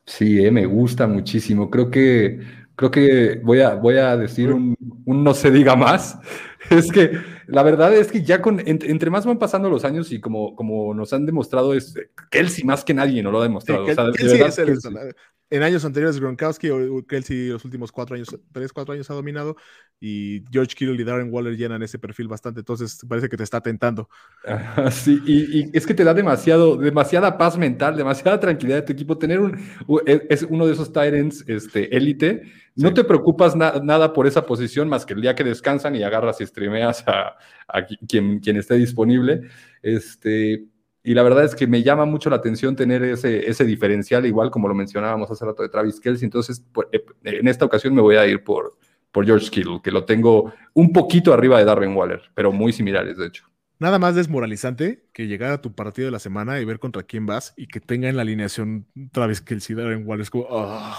[0.06, 1.70] Sí, eh, me gusta muchísimo.
[1.70, 2.40] Creo que,
[2.80, 6.18] creo que voy a, voy a decir un, un, no se diga más.
[6.70, 7.12] Es que
[7.48, 10.94] la verdad es que ya con, entre, más van pasando los años y como, como
[10.94, 11.96] nos han demostrado, es
[12.30, 13.86] Kelsey más que nadie no lo ha demostrado.
[13.86, 14.94] Sí, o sea, Kelsey es el, Kelsey
[15.50, 19.56] en años anteriores Gronkowski o Kelsey los últimos cuatro años, tres, cuatro años ha dominado
[20.00, 23.62] y George Kittle y Darren Waller llenan ese perfil bastante, entonces parece que te está
[23.62, 24.10] tentando.
[24.92, 28.94] Sí, y, y, es que te da demasiado, demasiada paz mental, demasiada tranquilidad de tu
[28.94, 29.18] equipo.
[29.18, 29.60] Tener un,
[30.08, 32.44] es uno de esos Tyrants este, élite,
[32.76, 32.94] no sí.
[32.96, 36.40] te preocupas na, nada por esa posición más que el día que descansan y agarras
[36.42, 39.42] y streameas a, a quien, quien esté disponible.
[39.82, 40.66] Este,
[41.10, 44.52] y la verdad es que me llama mucho la atención tener ese, ese diferencial, igual
[44.52, 46.26] como lo mencionábamos hace rato de Travis Kelsey.
[46.26, 48.78] Entonces, por, eh, en esta ocasión me voy a ir por,
[49.12, 53.18] por George Kittle, que lo tengo un poquito arriba de Darren Waller, pero muy similares,
[53.18, 53.44] de hecho.
[53.80, 57.26] Nada más desmoralizante que llegar a tu partido de la semana y ver contra quién
[57.26, 60.22] vas y que tenga en la alineación Travis Kelsey, Darren Waller.
[60.22, 60.96] Es como, oh,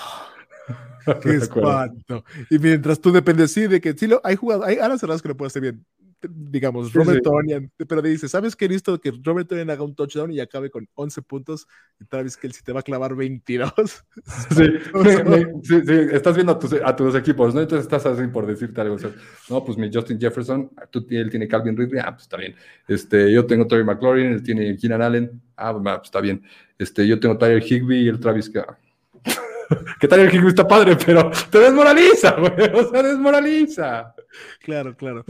[1.23, 2.25] ¡Qué espanto!
[2.51, 5.29] y mientras tú dependes, sí, de que sí, lo, hay jugadas, hay alas cerradas que
[5.29, 5.87] lo puedes hacer bien
[6.29, 8.69] digamos, Robert sí, Tonyan, pero dice, ¿sabes qué?
[8.69, 11.67] Listo que Robert Tonyan haga un touchdown y acabe con 11 puntos
[11.99, 13.73] y Travis Kelsey te va a clavar 22.
[14.51, 14.65] Sí,
[15.63, 17.61] sí, sí, estás viendo a tus, a tus, equipos, ¿no?
[17.61, 18.95] Entonces estás así por decirte algo.
[18.97, 19.11] O sea,
[19.49, 22.55] no, pues mi Justin Jefferson, tú, él tiene Calvin Ridley, ah, pues está bien.
[22.89, 26.43] Este, yo tengo Terry McLaurin, él tiene Keenan Allen, ah, pues está bien.
[26.79, 28.79] Este, yo tengo Tyler Higby y el Travis ah.
[30.01, 34.15] que Tyler Higby está padre, pero te desmoraliza, güey, o sea, desmoraliza.
[34.61, 35.25] Claro, claro.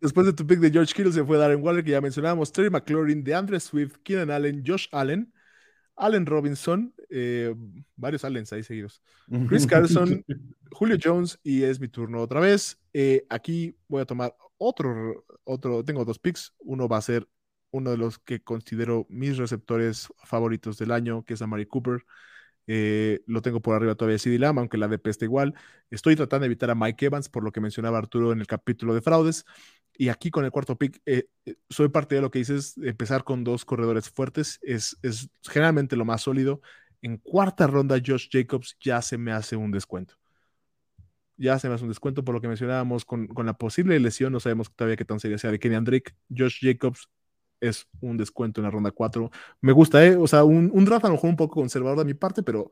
[0.00, 2.70] Después de tu pick de George Kittle se fue Darren Waller, que ya mencionábamos, Terry
[2.70, 5.32] McLaurin, DeAndre Swift, Keenan Allen, Josh Allen,
[5.96, 7.54] Allen Robinson, eh,
[7.96, 9.02] varios Allens ahí seguidos,
[9.48, 10.24] Chris Carson,
[10.70, 12.78] Julio Jones y es mi turno otra vez.
[12.92, 17.26] Eh, aquí voy a tomar otro, otro, tengo dos picks, uno va a ser
[17.70, 22.04] uno de los que considero mis receptores favoritos del año, que es Amari Cooper.
[22.66, 25.54] Eh, lo tengo por arriba todavía CD Lamb, aunque la DP está igual.
[25.90, 28.94] Estoy tratando de evitar a Mike Evans, por lo que mencionaba Arturo en el capítulo
[28.94, 29.44] de fraudes.
[29.98, 31.28] Y aquí con el cuarto pick, eh,
[31.70, 36.04] soy parte de lo que dices, empezar con dos corredores fuertes es, es generalmente lo
[36.04, 36.60] más sólido.
[37.02, 40.14] En cuarta ronda, Josh Jacobs ya se me hace un descuento.
[41.38, 44.32] Ya se me hace un descuento por lo que mencionábamos con, con la posible lesión.
[44.32, 46.14] No sabemos todavía qué tan seria sea de Kenny Drake.
[46.34, 47.10] Josh Jacobs
[47.60, 49.30] es un descuento en la ronda 4.
[49.60, 50.16] Me gusta, ¿eh?
[50.16, 52.70] O sea, un, un, draft a lo mejor un poco conservador de mi parte, pero,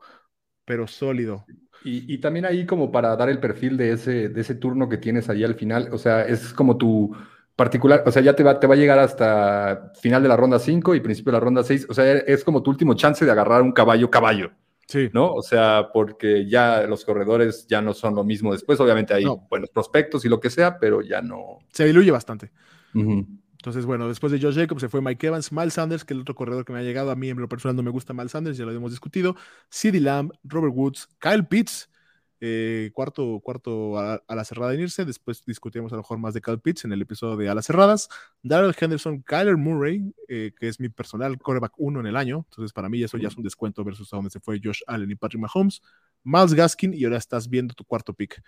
[0.65, 1.45] pero sólido.
[1.83, 4.97] Y, y, también ahí como para dar el perfil de ese, de ese turno que
[4.97, 7.15] tienes ahí al final, o sea, es como tu
[7.55, 10.59] particular, o sea, ya te va, te va a llegar hasta final de la ronda
[10.59, 13.31] 5 y principio de la ronda 6, o sea, es como tu último chance de
[13.31, 14.51] agarrar un caballo caballo.
[14.87, 15.09] Sí.
[15.13, 15.33] ¿No?
[15.33, 18.79] O sea, porque ya los corredores ya no son lo mismo después.
[18.79, 19.47] Obviamente hay no.
[19.49, 21.59] buenos prospectos y lo que sea, pero ya no.
[21.71, 22.51] Se diluye bastante.
[22.93, 23.27] Uh -huh.
[23.65, 26.21] Entonces, bueno, después de Josh Jacobs se fue Mike Evans, Miles Sanders, que es el
[26.21, 27.09] otro corredor que me ha llegado.
[27.09, 29.35] A mí en lo personal no me gusta Miles Sanders, ya lo hemos discutido.
[29.71, 31.89] CeeDee Lamb, Robert Woods, Kyle Pitts,
[32.41, 35.03] eh, cuarto, cuarto a, la cerrada en irse.
[35.03, 37.65] Después discutiremos a lo mejor más de Kyle Pitts en el episodio de A las
[37.65, 38.07] cerradas.
[38.43, 42.45] Darrell Henderson, Kyler Murray, eh, que es mi personal coreback 1 en el año.
[42.47, 45.09] Entonces, para mí eso ya es un descuento versus a donde se fue Josh Allen
[45.09, 45.81] y Patrick Mahomes.
[46.23, 48.39] Miles Gaskin, y ahora estás viendo tu cuarto pick.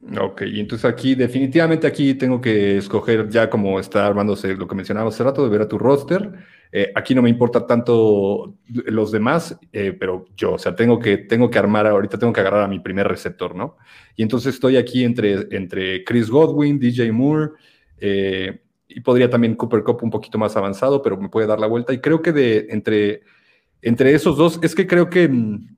[0.00, 4.76] Ok, y entonces aquí, definitivamente aquí tengo que escoger ya como está armándose lo que
[4.76, 6.32] mencionaba hace rato, de ver a tu roster.
[6.70, 11.16] Eh, aquí no me importa tanto los demás, eh, pero yo, o sea, tengo que,
[11.18, 13.76] tengo que armar, ahorita tengo que agarrar a mi primer receptor, ¿no?
[14.14, 17.52] Y entonces estoy aquí entre, entre Chris Godwin, DJ Moore,
[17.98, 21.66] eh, y podría también Cooper Cup un poquito más avanzado, pero me puede dar la
[21.66, 21.92] vuelta.
[21.92, 23.22] Y creo que de entre,
[23.82, 25.76] entre esos dos, es que creo que, mm,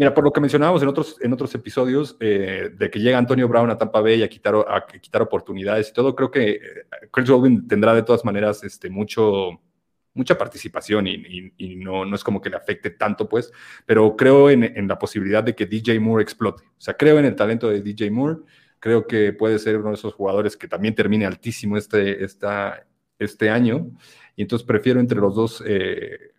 [0.00, 3.46] mira, por lo que mencionábamos en otros, en otros episodios, eh, de que llega Antonio
[3.46, 6.60] Brown a Tampa Bay a quitar, a quitar oportunidades y todo, creo que eh,
[7.12, 9.60] Chris Godwin tendrá de todas maneras este, mucho,
[10.14, 13.52] mucha participación y, no, no, es como que le afecte tanto, pues,
[13.84, 16.64] pero creo en, en, la posibilidad de que DJ Moore explote.
[16.64, 18.38] O sea, creo en el talento de DJ Moore
[18.80, 22.86] Creo que puede ser uno de esos jugadores que también termine altísimo este, esta,
[23.18, 23.90] este año.
[24.34, 26.32] Y entonces prefiero entre los dos eh,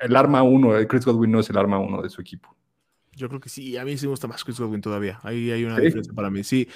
[0.00, 0.72] el arma uno.
[0.88, 2.56] Chris Godwin no es el arma uno de su equipo.
[3.22, 5.20] Yo creo que sí, a mí sí me gusta más Chris Godwin todavía.
[5.22, 6.42] Ahí hay una diferencia para mí.
[6.42, 6.68] Sí,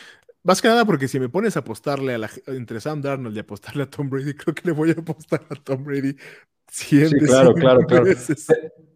[0.44, 3.40] más que nada porque si me pones a apostarle a la, entre Sam Darnold y
[3.40, 6.16] apostarle a Tom Brady, creo que le voy a apostar a Tom Brady
[6.70, 8.06] sí, claro, claro, claro.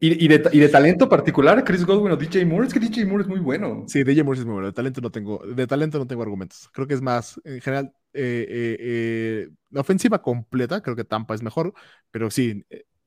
[0.03, 3.41] Y, de, talento particular, Chris Godwin o DJ Moore, es que DJ Moore es muy
[3.41, 3.85] bueno.
[3.87, 4.69] Sí, DJ Moore es muy bueno.
[4.69, 6.71] De talento no tengo, de talento no tengo argumentos.
[6.73, 11.35] Creo que es más, en general, eh, eh, eh, la ofensiva completa, creo que Tampa
[11.35, 11.75] es mejor,
[12.11, 12.65] pero sí,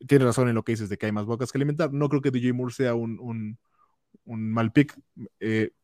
[0.08, 1.92] tiene razón en lo que dices de que hay más bocas que alimentar.
[1.92, 3.58] No creo que DJ Moore sea un,
[4.26, 4.96] mal pick.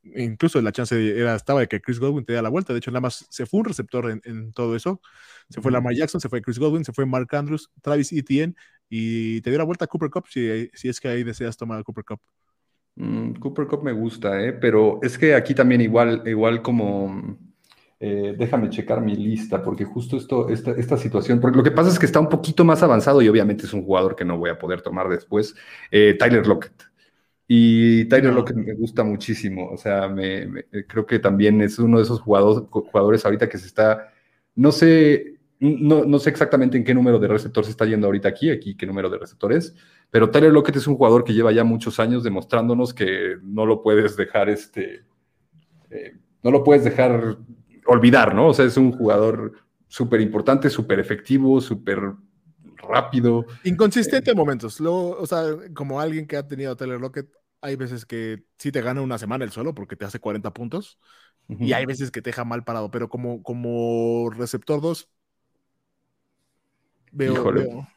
[0.04, 2.74] incluso la chance era, estaba de que Chris Godwin te diera la vuelta.
[2.74, 5.02] De hecho, nada más se fue un receptor en, en todo eso.
[5.50, 8.56] Se fue Lamar Jackson, se fue Chris Godwin, se fue Mark Andrews, Travis Etienne
[8.90, 11.80] y te dio la vuelta a Cooper Cup si, si es que ahí deseas tomar
[11.80, 12.20] a Cooper Cup.
[12.96, 14.54] Mm, Cooper Cup me gusta, ¿eh?
[14.54, 17.38] pero es que aquí también igual, igual como...
[18.02, 21.90] Eh, déjame checar mi lista, porque justo esto, esta, esta, situación, porque lo que pasa
[21.90, 24.50] es que está un poquito más avanzado y obviamente es un jugador que no voy
[24.50, 25.54] a poder tomar después,
[25.92, 26.82] eh, Tyler Lockett.
[27.52, 32.04] Y Tyler Lockett me gusta muchísimo, o sea, me, creo que también es uno de
[32.04, 34.14] esos jugadores, jugadores ahorita que se está,
[34.54, 38.52] no sé, no, sé exactamente en qué número de receptor se está yendo ahorita aquí,
[38.52, 39.74] aquí qué número de receptores,
[40.12, 43.82] pero Tyler Lockett es un jugador que lleva ya muchos años demostrándonos que no lo
[43.82, 45.06] puedes dejar este,
[45.90, 47.40] eh, no lo puedes dejar
[47.88, 48.50] olvidar, ¿no?
[48.50, 49.54] O sea, es un jugador
[49.88, 52.00] súper importante, súper efectivo, súper
[52.78, 53.44] rápido.
[53.64, 54.80] Inconsistente en momentos.
[54.82, 58.82] o sea, como alguien que ha tenido a Tyler Lockett, hay veces que sí te
[58.82, 61.00] gana una semana el suelo porque te hace 40 puntos.
[61.48, 65.10] Y hay veces que te deja mal parado, pero como, como receptor 2,
[67.12, 67.88] Veo,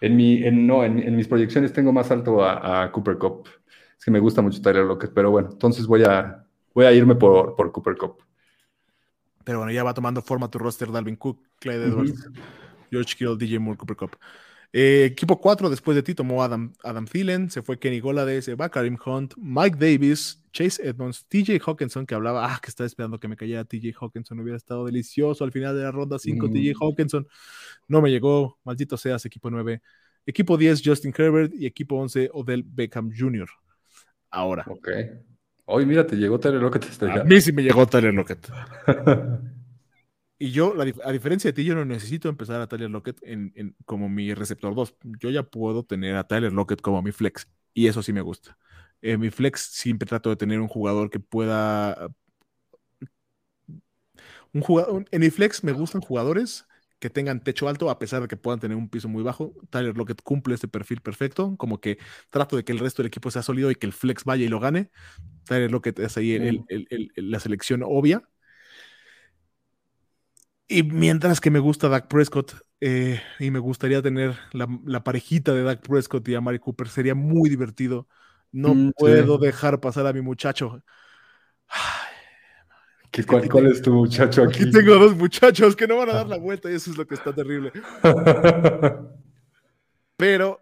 [0.00, 3.48] En, mi, en, no, en, mis proyecciones tengo más alto a, Cooper Cup.
[3.98, 7.14] Es que me gusta mucho Tyler Lockett, pero bueno, entonces voy a, voy a irme
[7.14, 8.22] por, por Cooper Cup.
[9.44, 12.30] Pero bueno, ya va tomando forma tu roster Dalvin Cook, Clyde Edwards,
[12.90, 14.16] George Kittle, DJ Moore, Cooper Cup.
[14.76, 18.56] Eh, equipo 4 después de ti tomó Adam, Adam Thielen, se fue Kenny Golade, se
[18.56, 23.20] va Karim Hunt, Mike Davis, Chase Edmonds, TJ Hawkinson, que hablaba, ah, que estaba esperando
[23.20, 26.72] que me cayera TJ Hawkinson, hubiera estado delicioso al final de la ronda 5, TJ
[26.72, 26.82] mm.
[26.82, 27.28] Hawkinson,
[27.86, 29.80] no me llegó, maldito seas, equipo 9.
[30.26, 33.48] Equipo 10, Justin Herbert, y equipo 11, Odell Beckham Jr.
[34.32, 34.64] Ahora.
[34.66, 34.88] Ok.
[35.66, 37.00] Hoy, mira, te llegó Tyler Lockett.
[37.00, 38.48] A mí sí me llegó Tyler Lockett.
[40.38, 44.08] Y yo, a diferencia de ti, yo no necesito empezar a Tyler Lockett en, como
[44.08, 44.96] mi receptor 2.
[45.20, 47.48] Yo ya puedo tener a Tyler Lockett como mi flex.
[47.72, 48.58] Y eso sí me gusta.
[49.00, 52.08] En mi flex siempre trato de tener un jugador que pueda.
[54.52, 56.66] Un jugador, en mi flex me gustan jugadores
[56.98, 59.52] que tengan techo alto a pesar de que puedan tener un piso muy bajo.
[59.70, 61.98] Tyler Lockett cumple ese perfil perfecto, como que
[62.30, 64.48] trato de que el resto del equipo sea sólido y que el flex vaya y
[64.48, 64.90] lo gane.
[65.44, 66.64] Tyler Lockett es ahí
[67.16, 68.28] la selección obvia.
[70.66, 75.62] Y mientras que me gusta Dak Prescott eh, y me gustaría tener la, parejita de
[75.62, 78.08] Dak Prescott y a Mari Cooper, sería muy divertido.
[78.50, 80.82] No mm, puedo dejar pasar a mi muchacho.
[83.26, 84.62] cuál, es tu muchacho aquí?
[84.62, 87.06] Aquí tengo dos muchachos que no van a dar la vuelta y eso es lo
[87.06, 87.72] que está terrible.
[90.16, 90.60] Pero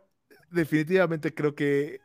[0.51, 2.01] definitivamente creo que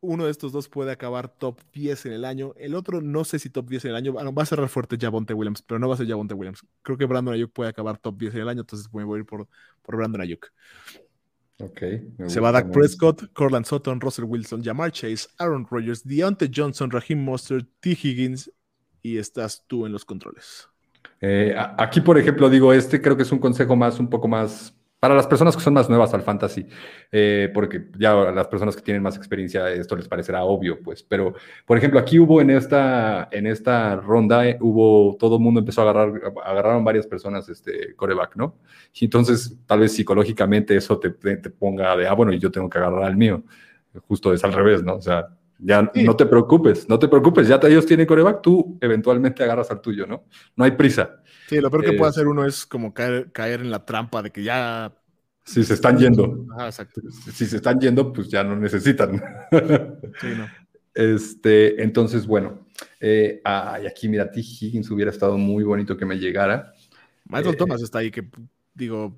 [0.00, 2.54] uno de estos dos puede acabar top 10 en el año.
[2.56, 4.14] El otro no sé si top 10 en el año.
[4.14, 6.64] va a cerrar fuerte Javonte Williams, pero no va a ser Javonte Williams.
[6.82, 9.26] Creo que Brandon Ayuk puede acabar top 10 en el año, entonces voy a ir
[9.26, 9.46] por,
[9.82, 10.50] por Brandon Ayuk.
[11.58, 11.82] Ok.
[12.26, 17.22] Se va Dak Prescott, Corland Sutton, Russell Wilson, Jamar Chase, Aaron Rodgers, Deontay Johnson, Raheem
[17.22, 17.90] Mostert, T.
[17.90, 18.50] Higgins
[19.02, 20.68] y estás tú en los controles.
[21.20, 24.74] Eh, aquí, por ejemplo, digo, este creo que es un consejo más, un poco más
[25.00, 26.66] para las personas que son más nuevas al fantasy,
[27.10, 31.34] eh, porque ya las personas que tienen más experiencia esto les parecerá obvio, pues, pero
[31.64, 35.80] por ejemplo aquí hubo en esta, en esta ronda, eh, hubo, todo el mundo empezó
[35.80, 38.58] a agarrar, agarraron varias personas este coreback, ¿no?
[38.92, 42.78] Y entonces tal vez psicológicamente eso te, te, ponga de, ah, bueno, yo tengo que
[42.78, 43.42] agarrar al mío,
[44.06, 44.96] justo es al revés, ¿no?
[44.96, 45.28] O sea,
[45.62, 49.80] ya no te preocupes, no te preocupes, ya ellos tienen coreback, tú eventualmente agarras al
[49.80, 50.24] tuyo, ¿no?
[50.56, 51.22] No hay prisa.
[51.48, 54.22] Sí, lo peor que puede eh, hacer uno es como caer, caer en la trampa
[54.22, 54.94] de que ya...
[55.44, 56.46] Si se están yendo.
[56.60, 57.00] Exacto.
[57.32, 59.22] Si se están yendo, pues ya no necesitan.
[60.20, 60.46] Sí, no.
[60.94, 62.66] Este, entonces, bueno,
[63.00, 64.40] eh, aquí mira, T.
[64.40, 66.72] Higgins hubiera estado muy bonito que me llegara.
[67.24, 68.28] Michael eh, Thomas está ahí, que
[68.74, 69.16] digo,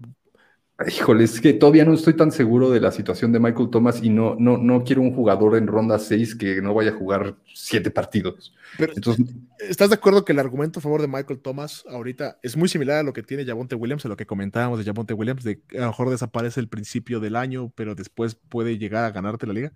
[0.89, 4.09] Híjole, es que todavía no estoy tan seguro de la situación de Michael Thomas y
[4.09, 7.91] no, no, no quiero un jugador en ronda 6 que no vaya a jugar siete
[7.91, 8.55] partidos.
[8.79, 9.27] Pero, Entonces,
[9.59, 12.99] ¿Estás de acuerdo que el argumento a favor de Michael Thomas ahorita es muy similar
[12.99, 15.79] a lo que tiene Javonte Williams, a lo que comentábamos de Javonte Williams, de que
[15.79, 19.53] a lo mejor desaparece el principio del año, pero después puede llegar a ganarte la
[19.53, 19.73] liga?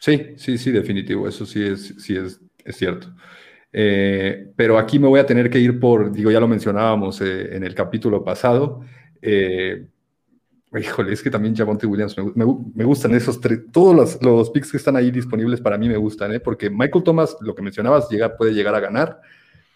[0.00, 3.14] Sí, sí, sí, definitivo, eso sí es, sí es, es cierto.
[3.72, 7.54] Eh, pero aquí me voy a tener que ir por, digo, ya lo mencionábamos eh,
[7.54, 8.80] en el capítulo pasado,
[9.22, 9.86] eh,
[10.78, 13.60] Híjole, es que también Javonte Williams me, me, gustan esos tres.
[13.72, 16.38] Todos los, los, picks que están ahí disponibles para mí me gustan, ¿eh?
[16.38, 19.20] porque Michael Thomas, lo que mencionabas, llega, puede llegar a ganar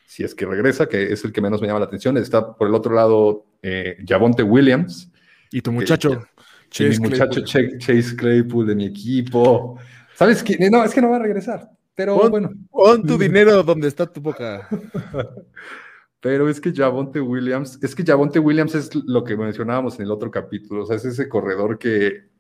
[0.07, 2.17] si es que regresa, que es el que menos me llama la atención.
[2.17, 5.11] Está por el otro lado eh, Javonte Williams.
[5.51, 6.11] Y tu muchacho.
[6.11, 7.79] Que, Chase mi muchacho Claypool.
[7.79, 9.79] Chase Claypool de mi equipo.
[10.15, 10.71] ¿Sabes qué?
[10.71, 11.71] No, es que no va a regresar.
[11.95, 12.51] Pero bueno.
[12.71, 14.69] Pon tu dinero donde está tu boca.
[16.25, 20.11] Pero es que Javonte Williams, es que Javonte Williams es lo que mencionábamos en el
[20.11, 22.31] otro capítulo, o sea, es ese corredor que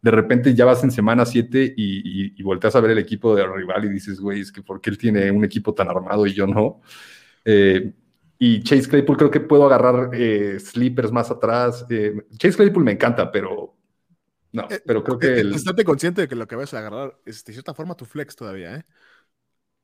[0.00, 3.52] de repente ya vas en semana 7 y, y, volteas a ver el equipo del
[3.52, 6.32] rival y dices, güey, es que ¿por qué él tiene un equipo tan armado y
[6.32, 6.80] yo no?
[7.44, 7.92] Eh,
[8.38, 11.84] y Chase Claypool creo que puedo agarrar eh, sleepers más atrás.
[11.90, 13.74] Eh, Chase Claypool me encanta, pero
[14.54, 15.26] no, eh, pero creo que...
[15.26, 15.52] Eh, el...
[15.52, 18.36] Estate consciente de que lo que vas a agarrar es de cierta forma tu flex
[18.36, 18.84] todavía, ¿eh?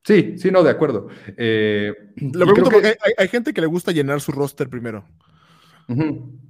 [0.02, 1.08] Sí, sí, no, de acuerdo.
[1.36, 5.04] Eh, Lo pregunto porque hay, hay, gente que le gusta llenar su roster primero.
[5.88, 6.40] Uh -huh.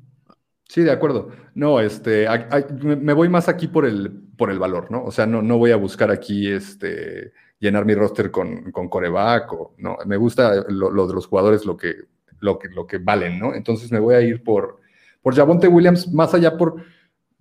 [0.70, 1.30] Sí, de acuerdo.
[1.56, 2.28] No, este,
[2.80, 5.02] me voy más aquí por el, por el valor, ¿no?
[5.04, 9.52] O sea, no, no voy a buscar aquí este, llenar mi roster con, con coreback,
[9.52, 11.96] o, no, me gusta lo, lo, de los jugadores, lo que,
[12.38, 13.52] lo, que, lo que valen, ¿no?
[13.52, 14.78] Entonces me voy a ir por,
[15.22, 16.84] por Javonte Williams, más allá por,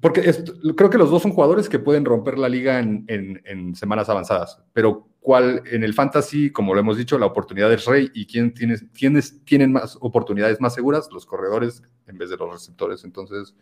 [0.02, 0.34] porque
[0.76, 4.10] creo que los dos son jugadores que pueden romper la liga en, en, en semanas
[4.10, 8.26] avanzadas, pero cuál en el fantasy, como lo hemos dicho, la oportunidad es rey y
[8.26, 13.04] quién tiene, tienes, tienen más oportunidades más seguras, los corredores en vez de los receptores.
[13.04, 13.56] Entonces,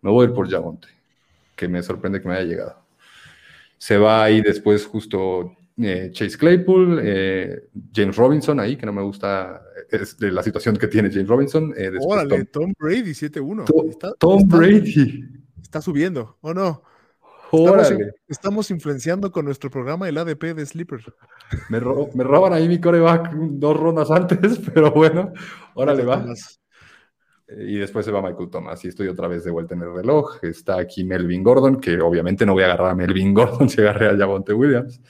[0.00, 0.88] me voy a ir por Javonte,
[1.56, 2.82] que me sorprende que me haya llegado.
[3.78, 9.02] Se va ahí después justo eh, Chase Claypool, eh, James Robinson ahí, que no me
[9.02, 11.74] gusta es de la situación que tiene James Robinson.
[11.76, 13.64] Eh, Órale, Tom, Tom, Brady 7-1.
[13.64, 15.24] Tom, Tom está, Brady.
[15.62, 16.82] Está subiendo, ¿o no?
[17.52, 17.92] Estamos,
[18.28, 21.00] estamos, influenciando con nuestro programa el ADP de Sleeper.
[21.68, 25.32] Me, ro me roban ahí mi coreback dos rondas antes, pero bueno,
[25.74, 26.24] órale va.
[27.48, 30.38] Y después se va Michael Thomas y estoy otra vez de vuelta en el reloj.
[30.42, 34.08] Está aquí Melvin Gordon, que obviamente no voy a agarrar a Melvin Gordon si agarré
[34.08, 35.00] a Javonte Williams.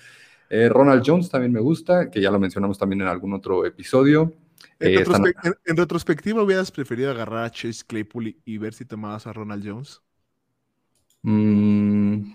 [0.49, 4.33] Eh, Ronald Jones también me gusta, que ya lo mencionamos también en algún otro episodio.
[4.79, 5.53] En, eh, retrospe están...
[5.53, 9.33] en, en retrospectiva, ¿hubieras preferido agarrar a Chase Claypool y, y ver si tomabas a
[9.35, 10.01] Ronald Jones?
[11.23, 12.33] Mm,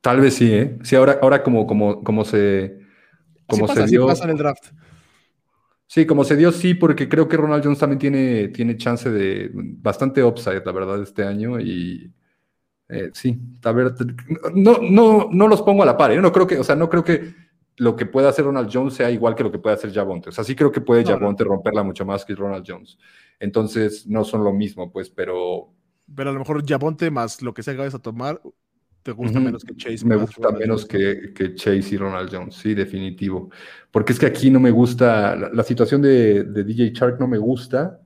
[0.00, 0.78] tal vez sí, ¿eh?
[0.82, 2.78] Sí, ahora, ahora como, como, como se,
[3.46, 4.06] como se dio.
[4.06, 4.72] pasa en el draft.
[5.88, 9.50] Sí, como se dio, sí, porque creo que Ronald Jones también tiene, tiene chance de
[9.54, 11.60] bastante upside, la verdad, este año.
[11.60, 12.12] Y
[12.88, 13.94] eh, sí, a ver,
[14.54, 16.20] no, no, no los pongo a la par, ¿eh?
[16.20, 17.34] No creo que, o sea, no creo que
[17.76, 20.30] lo que pueda hacer Ronald Jones sea igual que lo que puede hacer Javonte.
[20.30, 21.50] O sea, sí creo que puede no, Javonte no.
[21.50, 22.98] romperla mucho más que Ronald Jones.
[23.38, 25.72] Entonces, no son lo mismo, pues, pero
[26.14, 28.40] pero a lo mejor Javonte más lo que sea que vayas a tomar,
[29.02, 29.44] te gusta uh -huh.
[29.44, 30.04] menos que Chase.
[30.04, 33.50] Me gusta menos que, que, Chase y Ronald Jones, sí, definitivo.
[33.90, 37.28] Porque es que aquí no me gusta, la, la situación de, de, DJ Shark no
[37.28, 38.00] me gusta.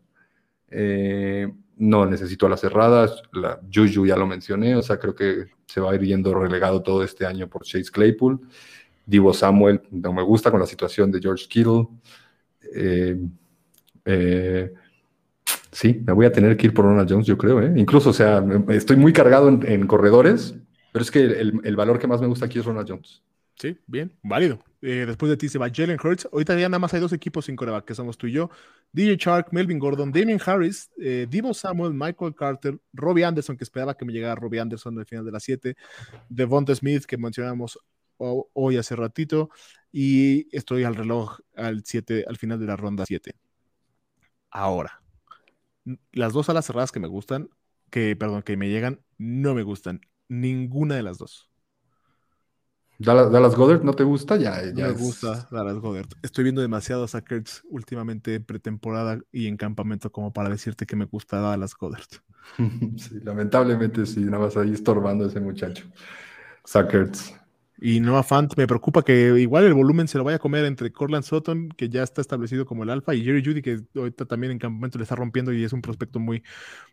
[0.70, 5.46] Eh, no necesito a las cerradas, la Juju ya lo mencioné, o sea, creo que
[5.64, 8.38] se va a ir yendo relegado todo este año por Chase Claypool.
[9.06, 11.88] Divo Samuel no me gusta con la situación de George Kittle.
[12.74, 13.18] Eh,
[14.04, 14.72] eh,
[15.72, 17.62] Sí, me voy a tener que ir por Ronald Jones, yo creo.
[17.62, 17.72] ¿eh?
[17.76, 20.54] Incluso, o sea, estoy muy cargado en, corredores,
[20.92, 23.22] pero es que el, valor que más me gusta aquí es Ronald Jones.
[23.56, 24.58] Sí, bien, válido.
[24.82, 26.28] Eh, después de ti se va Jalen Hurts.
[26.32, 28.50] Ahorita ya nada más hay dos equipos sin coreback, que somos tú y yo.
[28.92, 33.94] DJ Shark, Melvin Gordon, Damien Harris, eh, Divo Samuel, Michael Carter, Robbie Anderson, que esperaba
[33.94, 35.76] que me llegara Robbie Anderson al final de las 7,
[36.28, 37.78] Devonta Smith, que mencionamos
[38.16, 39.50] hoy hace ratito,
[39.92, 43.34] y estoy al reloj al 7, al final de la ronda 7.
[44.50, 45.00] Ahora,
[46.12, 47.50] las dos alas cerradas que me gustan,
[47.90, 50.00] que, perdón, que me llegan, no me gustan.
[50.28, 51.50] Ninguna de las dos.
[52.98, 54.98] Dallas, Dallas Goddard no te gusta, ya, ya no me es...
[54.98, 56.08] gusta Dallas Goddard.
[56.22, 61.06] Estoy viendo demasiados Sackers últimamente en pretemporada y en campamento como para decirte que me
[61.06, 62.04] gusta Dallas Goddard.
[62.96, 65.86] sí, lamentablemente sí, nada más ahí estorbando ese muchacho.
[66.64, 67.39] Sackers.
[67.82, 70.92] Y Noah Fant me preocupa que igual el volumen se lo vaya a comer entre
[70.92, 74.52] Corland Sutton, que ya está establecido como el alfa, y Jerry Judy, que ahorita también
[74.52, 76.42] en campamento le está rompiendo y es un prospecto muy,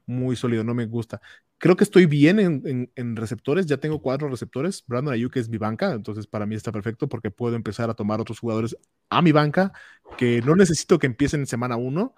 [0.06, 1.20] muy sólido, no me gusta.
[1.58, 4.84] Creo que estoy bien en, en, receptores, ya tengo cuatro receptores.
[4.88, 8.22] Brandon Ayuk es mi banca, entonces para mí está perfecto porque puedo empezar a tomar
[8.22, 8.78] otros jugadores
[9.10, 9.74] a mi banca
[10.18, 12.16] que no necesito que empiecen en semana uno.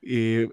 [0.00, 0.48] Eh,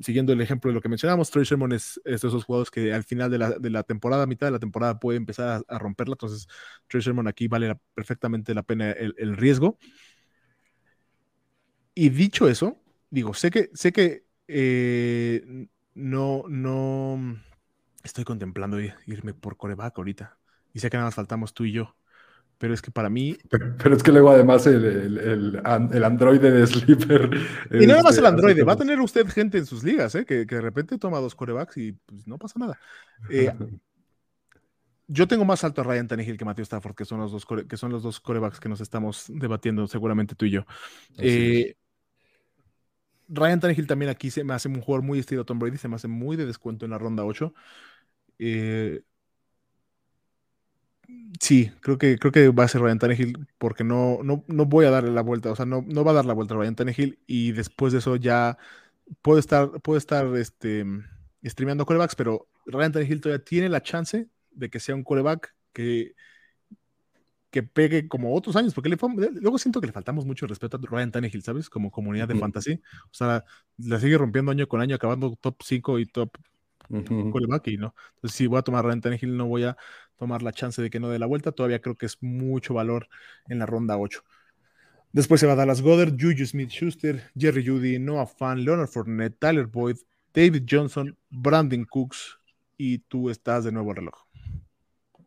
[0.00, 3.04] siguiendo el ejemplo de lo que mencionamos, Trey Sherman es, de esos jugadores que al
[3.04, 6.14] final de la, de la, temporada, mitad de la temporada, puede empezar a, romperla.
[6.14, 6.46] Entonces,
[6.88, 9.78] Trey Sherman aquí vale perfectamente la pena el, riesgo.
[11.94, 12.78] Y dicho eso,
[13.10, 17.40] digo, sé que, sé que eh, no, no
[18.04, 20.38] estoy contemplando irme por coreback ahorita.
[20.72, 21.97] Y sé que nada más faltamos tú y yo
[22.58, 23.36] pero es que para mí.
[23.48, 27.30] Pero, es que luego además el, el, el, Android de Sleeper.
[27.70, 30.24] Y nada más el este, Android, va a tener usted gente en sus ligas, ¿eh?
[30.24, 32.78] que, que, de repente toma dos corebacks y pues, no pasa nada.
[33.30, 33.52] Eh,
[35.06, 37.76] yo tengo más alto a Ryan Tannehill que Matthew Stafford, que son los dos, que
[37.76, 40.66] son los dos corebacks que nos estamos debatiendo seguramente tú y yo.
[41.16, 41.76] Eh,
[43.28, 45.96] Ryan Tannehill también aquí se me hace un jugador muy estilo Tom Brady, se me
[45.96, 47.54] hace muy de descuento en la ronda 8.
[48.38, 49.02] Eh,
[51.40, 54.86] Sí, creo que, creo que va a ser Ryan Tannehill porque no, no, no voy
[54.86, 56.74] a darle la vuelta, o sea, no, no va a dar la vuelta a Ryan
[56.74, 58.58] Tannehill y después de eso ya
[59.22, 60.84] puedo estar, puedo estar este,
[61.44, 66.14] streameando corebacks, pero Ryan Tannehill todavía tiene la chance de que sea un coreback que,
[67.50, 71.12] que pegue como otros años, porque luego siento que le faltamos mucho respeto a Ryan
[71.12, 71.70] Tannehill, ¿sabes?
[71.70, 73.44] Como comunidad de fantasy, o sea,
[73.78, 76.36] la sigue rompiendo año con año, acabando top 5 y top
[77.30, 77.94] coreback y no.
[78.14, 79.76] Entonces, si voy a tomar Ryan Tannehill, no voy a
[80.16, 81.52] tomar la chance de que no dé la vuelta.
[81.52, 83.08] Todavía creo que es mucho valor
[83.48, 84.22] en la ronda 8.
[85.12, 89.38] Después se va a Dallas Goddard, Juju Smith Schuster, Jerry Judy, Noah Fan, Leonard Fournette,
[89.38, 89.96] Tyler Boyd,
[90.34, 92.38] David Johnson, Brandon Cooks
[92.76, 94.14] y tú estás de nuevo al reloj.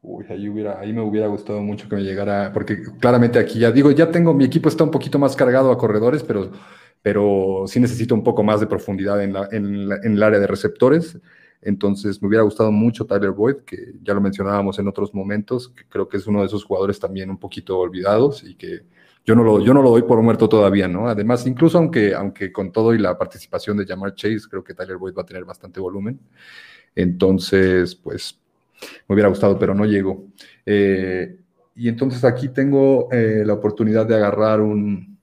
[0.04, 3.72] Uy, ahí, hubiera, ahí me hubiera gustado mucho que me llegara, porque claramente aquí ya
[3.72, 6.52] digo, ya tengo, mi equipo está un poquito más cargado a corredores, pero,
[7.02, 10.48] pero sí necesito un poco más de profundidad en, la, en, en el área de
[10.48, 11.20] receptores.
[11.62, 15.84] Entonces, me hubiera gustado mucho Tyler Boyd, que ya lo mencionábamos en otros momentos, que
[15.88, 18.82] creo que es uno de esos jugadores también un poquito olvidados y que
[19.24, 21.08] yo no lo, yo no lo doy por muerto todavía, ¿no?
[21.08, 24.98] Además, incluso aunque, aunque con todo y la participación de Jamar Chase, creo que Tyler
[24.98, 26.20] Boyd va a tener bastante volumen.
[26.96, 28.40] Entonces, pues,
[29.08, 30.26] me hubiera gustado, pero no llegó.
[30.66, 31.38] Eh,
[31.76, 35.18] y entonces aquí tengo eh, la oportunidad de agarrar un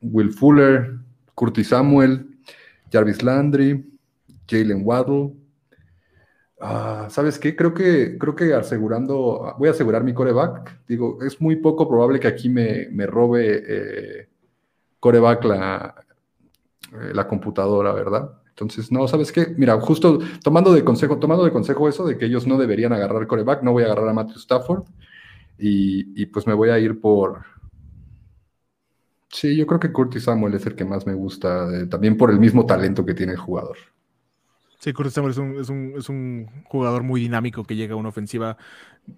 [0.00, 0.98] Will Fuller,
[1.34, 2.26] Curtis Samuel,
[2.92, 3.84] Jarvis Landry,
[4.48, 5.32] Jalen Waddle,
[6.60, 7.54] Ah, ¿Sabes qué?
[7.54, 10.80] Creo que, creo que asegurando, voy a asegurar mi coreback.
[10.88, 14.28] Digo, es muy poco probable que aquí me, me robe eh,
[15.00, 15.94] coreback la,
[16.92, 18.32] eh, la computadora, ¿verdad?
[18.50, 19.54] Entonces, no, ¿sabes qué?
[19.56, 23.26] Mira, justo tomando de consejo, tomando de consejo eso de que ellos no deberían agarrar
[23.26, 24.84] coreback, no voy a agarrar a Matthew Stafford
[25.58, 27.44] y, y pues me voy a ir por...
[29.30, 32.30] Sí, yo creo que Curtis Samuel es el que más me gusta, eh, también por
[32.30, 33.76] el mismo talento que tiene el jugador.
[34.78, 37.96] Sí, Curtis Samuel es un, es, un, es un, jugador muy dinámico que llega a
[37.96, 38.56] una ofensiva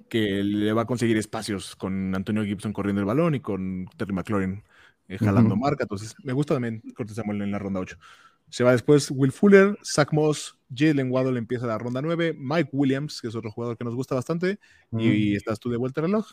[0.09, 4.15] que le va a conseguir espacios con Antonio Gibson corriendo el balón y con Terry
[4.15, 4.63] McLaurin
[5.09, 5.85] eh, jalando marca.
[5.85, 7.99] Entonces, me gusta también Curtis Samuel en la ronda 8.
[8.49, 13.21] Se va después Will Fuller, Zach Moss, Jalen Waddle empieza la ronda 9, Mike Williams,
[13.21, 14.59] que es otro jugador que nos gusta bastante,
[14.99, 16.27] y estás tú de vuelta al reloj.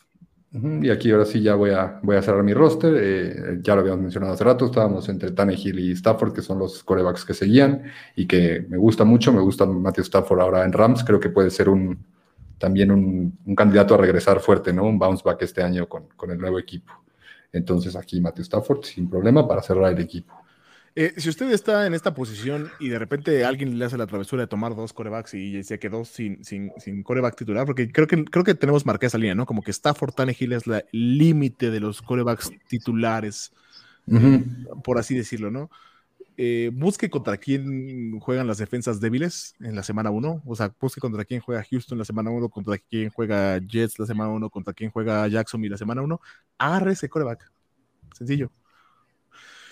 [0.52, 2.93] Y aquí ahora sí ya voy a, voy a cerrar mi roster.
[2.98, 6.84] Eh, ya lo habíamos mencionado hace rato, estábamos entre Tannehill y Stafford, que son los
[6.84, 7.84] corebacks que seguían
[8.16, 9.34] y que me gusta mucho.
[9.34, 11.04] Me gusta Matthew Stafford ahora en Rams.
[11.04, 12.00] Creo que puede ser un,
[12.58, 14.86] también un, candidato a regresar fuerte, ¿no?
[14.86, 16.93] Un bounce back este año con, con el nuevo equipo.
[17.52, 20.34] Entonces aquí Matthew Stafford sin problema para cerrar el equipo.
[21.00, 24.41] Eh, si usted está en esta posición y de repente alguien le hace la travesura
[24.41, 28.26] de tomar dos corebacks y se quedó sin, sin, sin coreback titular, porque creo que,
[28.26, 29.45] creo que tenemos marcada esa línea, ¿no?
[29.45, 33.54] Como que Stafford Tannehill es el límite de los corebacks titulares,
[34.84, 35.70] por así decirlo, ¿no?
[36.36, 40.41] Eh, busque contra quién juegan las defensas débiles en la semana 1.
[40.48, 44.08] O sea, busque contra quién juega Houston la semana 1, contra quién juega Jets la
[44.08, 46.20] semana 1, contra quién juega Jacksonville la semana 1.
[46.58, 47.52] Agarre ese coreback.
[48.16, 48.52] Sencillo.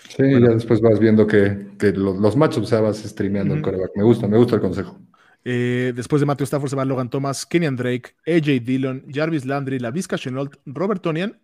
[0.08, 3.90] Sí, ya después vas viendo que, los, los, matchups, o sea, vas streameando el coreback.
[3.96, 5.00] Me gusta, me gusta el consejo.
[5.44, 9.78] Eh, después de Matthew Stafford se va Logan Thomas, Kenyan Drake, AJ Dillon, Jarvis Landry,
[9.78, 11.40] La Vizca Chenault, Robert Tonian,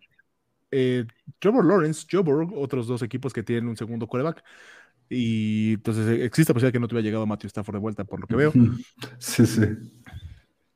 [0.71, 1.05] eh,
[1.39, 4.43] Trevor Lawrence, Joe Burrow, otros dos equipos que tienen un segundo coreback.
[5.09, 8.03] Y entonces eh, existe la posibilidad que no te hubiera llegado Matthew Stafford de vuelta,
[8.03, 8.51] por lo que veo.
[9.19, 9.61] Sí, sí.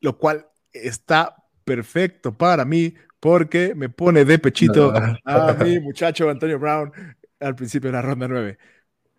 [0.00, 1.34] Lo cual está
[1.64, 4.92] perfecto para mí porque me pone de pechito
[5.24, 6.92] a mi muchacho Antonio Brown
[7.40, 8.58] al principio de la ronda 9.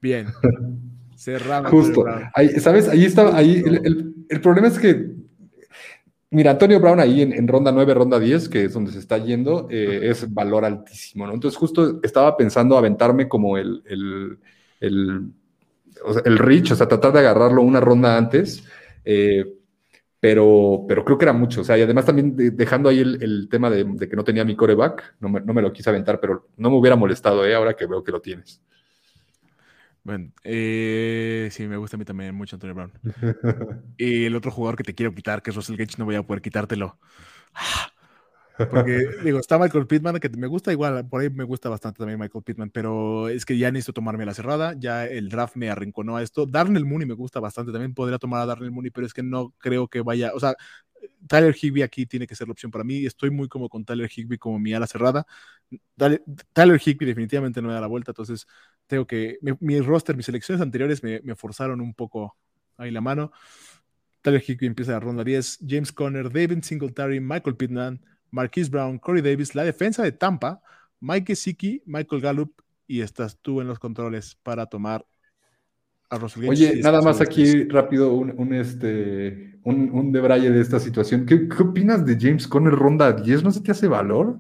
[0.02, 0.28] Bien.
[1.18, 1.72] Cerramos.
[1.72, 2.06] Justo.
[2.34, 2.88] Ahí, ¿Sabes?
[2.88, 3.36] Ahí está.
[3.36, 5.12] Ahí, el, problema es que.
[6.32, 9.68] Mira, Antonio Brown ahí en, ronda 9, ronda 10, que es donde se está yendo,
[9.72, 11.34] eh, es valor altísimo, ¿no?
[11.34, 14.38] Entonces, justo estaba pensando aventarme como el, el,
[14.80, 15.32] el,
[16.24, 18.64] el reach, o sea, tratar de agarrarlo una ronda antes.
[19.04, 19.59] Eh,
[20.20, 21.62] pero, pero creo que era mucho.
[21.62, 25.16] O sea, y además también dejando ahí el, tema de, que no tenía mi coreback,
[25.20, 27.56] no me, no me, lo quise aventar, pero no me hubiera molestado, ¿eh?
[27.56, 28.62] Ahora que veo que lo tienes.
[30.04, 32.92] Bueno, eh, sí, me gusta a mí también mucho Antonio Brown.
[33.98, 36.24] y el otro jugador que te quiero quitar, que es Russell Gage, no voy a
[36.24, 36.98] poder quitártelo.
[38.70, 42.20] Porque, digo, está Michael Pittman, que me gusta igual, por ahí me gusta bastante también
[42.20, 46.18] Michael Pittman, pero es que ya necesito tomarme la cerrada, ya el draft me arrinconó
[46.18, 46.46] a esto.
[46.46, 49.54] Darnell Mooney me gusta bastante, también podría tomar a Darnell Mooney, pero es que no
[49.60, 50.56] creo que vaya, o sea,
[51.28, 53.06] Tyler Higby aquí tiene que ser la opción para mí.
[53.06, 55.26] Estoy muy como con Tyler Higby como mi ala cerrada.
[56.54, 58.48] Tyler Higby definitivamente no me da la vuelta, entonces
[58.88, 59.38] tengo que.
[59.60, 62.38] Mi, roster, mis selecciones anteriores me, forzaron un poco
[62.78, 63.32] ahí la mano.
[64.22, 65.60] Tyler Higby empieza la ronda 10.
[65.68, 68.02] James Conner, David Singletary, Michael Pittman,
[68.32, 70.62] Marquise Brown, Corey Davis, la defensa de Tampa,
[71.00, 75.06] Mike Siki, Michael Gallup y estás tú en los controles para tomar
[76.48, 81.28] Oye, nada más aquí rápido un, este, un, un debraye de esta situación.
[81.28, 83.44] ¿Qué, opinas de James Conner ronda 10?
[83.44, 84.40] ¿No se te hace valor?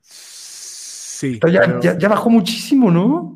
[0.00, 1.38] Sí.
[1.52, 3.35] ya, bajó muchísimo, ¿no?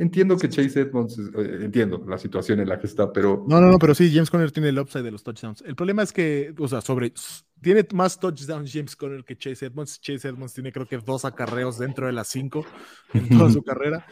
[0.00, 3.44] Entiendo que Chase Edmonds, eh, entiendo la situación en la que está, pero...
[3.46, 5.60] No, no, no, pero sí, James Conner tiene el upside de los touchdowns.
[5.60, 7.12] El problema es que, o sea, sobre...
[7.60, 10.00] Tiene más touchdowns James Conner que Chase Edmonds.
[10.00, 12.64] Chase Edmonds tiene creo que dos acarreos dentro de las cinco
[13.12, 14.06] en toda su carrera.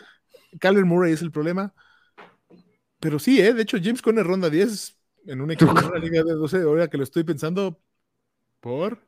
[0.60, 1.72] Kyler Murray es el problema.
[3.00, 3.54] Pero sí, ¿eh?
[3.54, 6.88] de hecho, James Conner ronda 10 en un equipo de una liga de 12, ahora
[6.88, 7.80] que lo estoy pensando,
[8.60, 9.02] ¿por?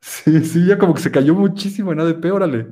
[0.00, 2.68] Sí, sí, ya como que se cayó muchísimo en ADP, órale.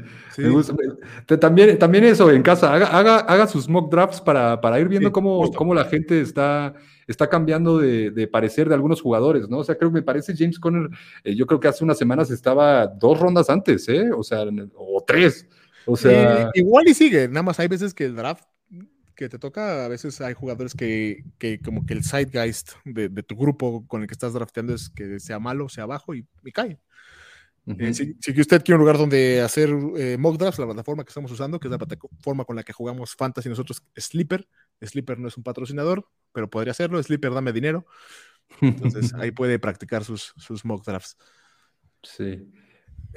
[1.41, 5.11] También, también eso, en casa, haga, haga, haga sus mock drafts para, para ir viendo
[5.11, 6.74] cómo, cómo, la gente está,
[7.07, 9.59] está cambiando de, de, parecer de algunos jugadores, ¿no?
[9.59, 10.89] O sea, creo que me parece James Conner,
[11.24, 14.11] eh, yo creo que hace unas semanas estaba dos rondas antes, ¿eh?
[14.16, 14.45] O sea,
[14.77, 15.49] o tres.
[15.85, 16.51] O sea.
[16.55, 18.45] igual y sigue, nada más hay veces que el draft
[19.16, 23.22] que te toca, a veces hay jugadores que, que como que el sidegeist de, de,
[23.22, 26.53] tu grupo con el que estás drafteando es que sea malo, sea bajo y, y
[26.53, 26.79] cae.
[27.67, 31.09] Eh, si, si, usted quiere un lugar donde hacer eh, mock drafts, la plataforma que
[31.09, 34.47] estamos usando, que es la plataforma con la que jugamos Fantasy nosotros, Sleeper.
[34.81, 37.03] Sleeper no es un patrocinador, pero podría hacerlo.
[37.03, 37.87] Sleeper, dame dinero.
[38.61, 41.17] Entonces ahí puede practicar sus, sus mock drafts.
[42.03, 42.49] Sí.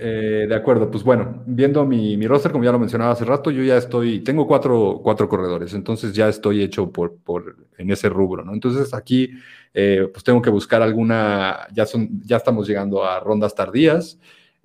[0.02, 3.52] Eh, de acuerdo, pues bueno, viendo mi, mi, roster, como ya lo mencionaba hace rato,
[3.52, 8.08] yo ya estoy, tengo cuatro, cuatro corredores, entonces ya estoy hecho por, por en ese
[8.08, 8.54] rubro, ¿no?
[8.54, 9.32] Entonces aquí,
[9.74, 14.18] eh, pues tengo que buscar alguna, ya son, ya estamos llegando a rondas tardías,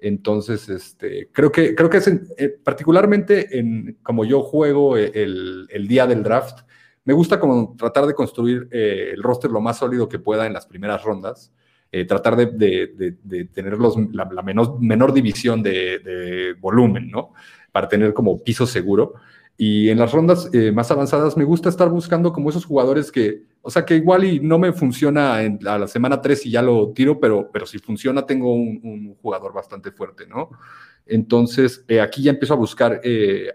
[0.06, 5.88] entonces, este, creo que, creo que es eh, particularmente en como yo juego el, el,
[5.88, 6.60] día del draft,
[7.04, 10.66] me gusta como tratar de construir el roster lo más sólido que pueda en las
[10.66, 11.52] primeras rondas.
[11.96, 13.16] Eh, tratar de,
[13.54, 17.32] tener la, menor, división de, volumen, ¿no?
[17.70, 19.14] Para tener como piso seguro.
[19.56, 23.44] Y en las rondas eh, más avanzadas me gusta estar buscando como esos jugadores que,
[23.64, 26.62] o sea, que igual y no me funciona en, a la semana 3 y ya
[26.62, 30.50] lo tiro, pero, pero si funciona tengo un, jugador bastante fuerte, ¿no?
[31.06, 33.00] Entonces, eh, aquí ya empiezo a buscar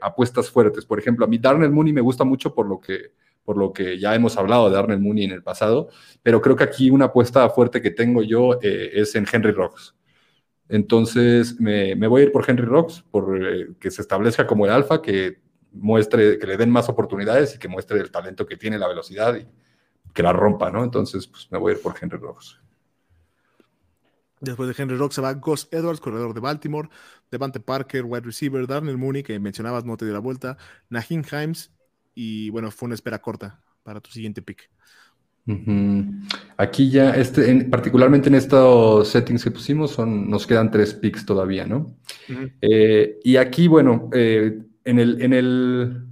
[0.02, 0.86] apuestas fuertes.
[0.86, 3.12] Por ejemplo, a mí Darnell Mooney me gusta mucho por lo que
[3.50, 5.90] por lo que ya hemos hablado de Arnold Mooney en el pasado,
[6.22, 9.96] pero creo que aquí una apuesta fuerte que tengo yo eh, es en Henry Rocks.
[10.68, 14.72] Entonces me, voy a ir por Henry Rocks, por eh, que se establezca como el
[14.72, 15.40] alfa, que
[15.72, 19.36] muestre, que le den más oportunidades y que muestre el talento que tiene, la velocidad
[19.36, 19.48] y
[20.14, 20.84] que la rompa, ¿no?
[20.84, 22.60] Entonces, pues me voy a ir por Henry Rocks.
[24.42, 26.90] Después de Henry Rocks se va Gus Edwards, corredor de Baltimore,
[27.30, 30.58] Devante Parker, wide receiver, Darnell Mooney, que mencionabas, no te dio la vuelta,
[30.90, 31.72] Nahin Himes,
[32.16, 34.70] y bueno, fue una espera corta para tu siguiente pick.
[36.58, 41.66] Aquí ya, este, particularmente en estos settings que pusimos, son, nos quedan tres picks todavía,
[41.66, 41.96] ¿no?
[42.62, 46.08] Eh, y aquí, bueno, eh, en, el, en, el,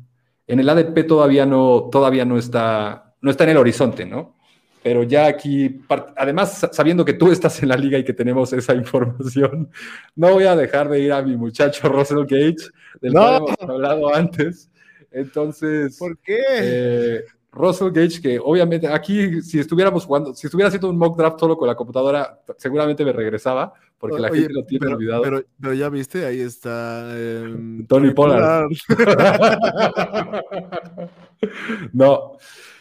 [0.47, 4.35] en el ADP todavía no, todavía no está, no está en el horizonte, ¿no?
[4.83, 5.81] Pero ya aquí,
[6.15, 9.69] además, sabiendo que tú estás en la liga y que tenemos esa información,
[10.15, 12.69] no voy a dejar de ir a mi muchacho Russell Gage,
[13.01, 14.69] del cual hemos hablado antes.
[15.11, 16.39] Entonces, ¿por qué?
[16.49, 21.39] Eh, Russell Gage, que obviamente aquí, si estuviéramos jugando, si estuviera haciendo un mock draft
[21.39, 25.43] solo con la computadora, seguramente me regresaba, porque la gente lo tiene olvidado.
[25.59, 28.69] Pero, ya viste, ahí está em, Tony, Pollard.
[31.93, 32.37] no,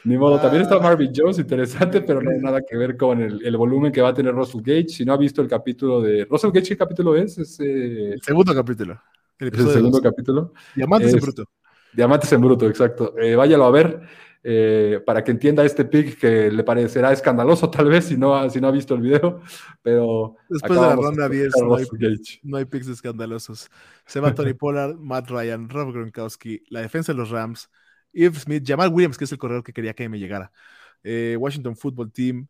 [0.06, 0.40] ni modo.
[0.40, 0.80] También está ah.
[0.80, 4.14] Marvin Jones, interesante, pero no hay nada que ver con el, volumen que va a
[4.14, 4.88] tener Russell Gage.
[4.88, 6.24] Si no ha visto el capítulo de.
[6.24, 7.58] ¿Russell Gage qué capítulo es?
[7.60, 9.00] Eh, el segundo capítulo.
[9.38, 10.52] El, el segundo capítulo.
[10.74, 11.44] Diamantes en bruto.
[11.92, 13.18] Diamantes en bruto, exacto.
[13.18, 14.00] Eh, váyalo a ver
[14.48, 18.60] eh, para que entienda este pick que le parecerá escandaloso tal vez si no, si
[18.60, 19.40] no ha visto el video,
[19.82, 20.36] pero...
[20.48, 21.52] Después de la ronda 10
[22.44, 23.68] no hay, picks escandalosos.
[24.04, 27.68] Se va Tony Pollard, Matt Ryan, Rob Gronkowski, la defensa de los Rams,
[28.24, 30.50] Eve Smith, Jamal Williams, que es el corredor que quería que me llegara,
[31.02, 32.48] eh, Washington Football Team,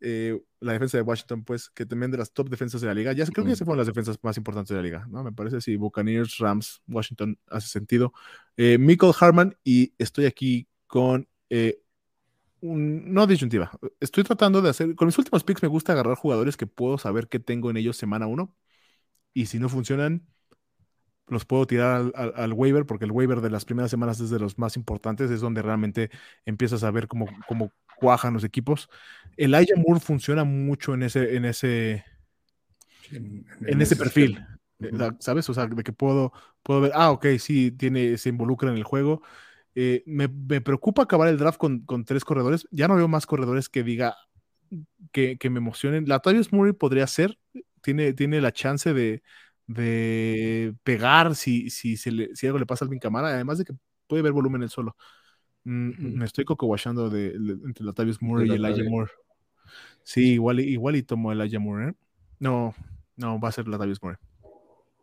[0.00, 3.12] eh, la defensa de Washington, pues, que también de las top defensas de la liga.
[3.12, 5.22] Ya creo que ya se fueron las defensas más importantes de la liga, ¿no?
[5.24, 8.12] Me parece, si Buccaneers, Rams, Washington hace sentido.
[8.56, 11.80] Eh, Michael Harman, y estoy aquí con eh,
[12.60, 13.70] un, no disyuntiva.
[14.00, 17.28] Estoy tratando de hacer, con mis últimos picks me gusta agarrar jugadores que puedo saber
[17.28, 18.54] qué tengo en ellos semana uno.
[19.34, 20.26] Y si no funcionan,
[21.30, 24.58] los puedo tirar al, waiver, porque el waiver de las primeras semanas es de los
[24.58, 26.10] más importantes, es donde realmente
[26.44, 28.88] empiezas a ver cómo, cómo cuajan los equipos.
[29.36, 32.04] El Elijah Moore funciona mucho en ese, en ese,
[33.10, 34.38] en, ese perfil,
[34.80, 35.48] eh, ¿sabes?
[35.48, 38.84] O sea, de que puedo, puedo ver, ah, ok, sí, tiene, se involucra en el
[38.84, 39.22] juego.
[39.74, 40.28] Eh, me,
[40.60, 42.66] preocupa acabar el draft con, tres corredores.
[42.70, 44.16] Ya no veo más corredores que diga
[45.12, 46.08] que, me emocionen.
[46.08, 47.38] La Tavius Murray podría ser,
[47.82, 49.22] tiene, tiene la chance de,
[49.68, 53.66] de pegar si, si, se le, si algo le pasa a Alvin Camara, además de
[53.66, 53.74] que
[54.08, 54.96] puede ver volumen él solo.
[55.64, 56.74] Mm, me estoy coco
[57.10, 59.12] de, entre Latavius Moore y Elijah Moore.
[60.02, 61.90] Sí, igual, igual y tomo Elijah Moore.
[61.90, 61.94] ¿eh?
[62.40, 62.74] No,
[63.16, 64.18] no, va a ser Latavius Moore.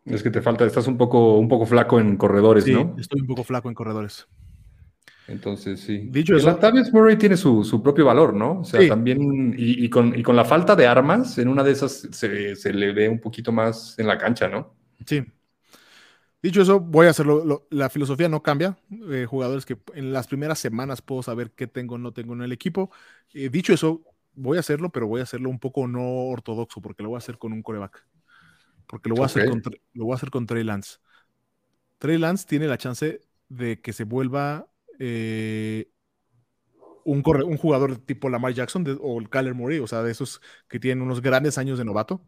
[0.05, 2.95] Es que te falta, estás un poco, un poco flaco en corredores, sí, ¿no?
[2.97, 4.27] Estoy un poco flaco en corredores.
[5.27, 6.07] Entonces, sí.
[6.09, 6.47] Dicho eso.
[6.47, 8.59] Latavius Murray tiene su, propio valor, ¿no?
[8.59, 12.07] O sea, también, y, con, y, con, la falta de armas, en una de esas
[12.11, 14.75] se, se le ve un poquito más en la cancha, ¿no?
[15.05, 15.23] Sí,
[16.45, 17.65] Dicho eso, voy a hacerlo.
[17.71, 18.77] la filosofía no cambia.
[19.09, 22.43] Eh, jugadores que en las primeras semanas puedo saber qué tengo o no tengo en
[22.43, 22.91] el equipo.
[23.33, 24.03] Eh, dicho eso,
[24.35, 27.17] voy a hacerlo, pero voy a hacerlo un poco no ortodoxo, porque lo voy a
[27.17, 28.05] hacer con un coreback.
[28.85, 29.63] Porque lo voy, a, hacer con,
[29.93, 30.97] lo voy a hacer con Trey Lance.
[31.97, 34.67] Trey Lance tiene la chance de que se vuelva
[34.99, 35.89] eh,
[37.03, 40.79] un, un, jugador tipo Lamar Jackson o el Kyler Murray, o sea, de esos que
[40.79, 42.25] tienen unos grandes años de novato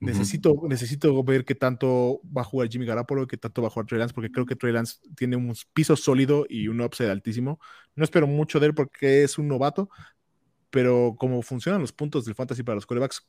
[0.00, 3.86] Necesito, necesito ver qué tanto va a jugar Jimmy Garapolo, qué tanto va a jugar
[3.86, 7.60] Trey Lance, porque creo que Trey Lance tiene un piso sólido y un upside altísimo.
[7.94, 9.90] No espero mucho de él porque es un novato,
[10.70, 13.28] pero como funcionan los puntos del fantasy para los corebacks,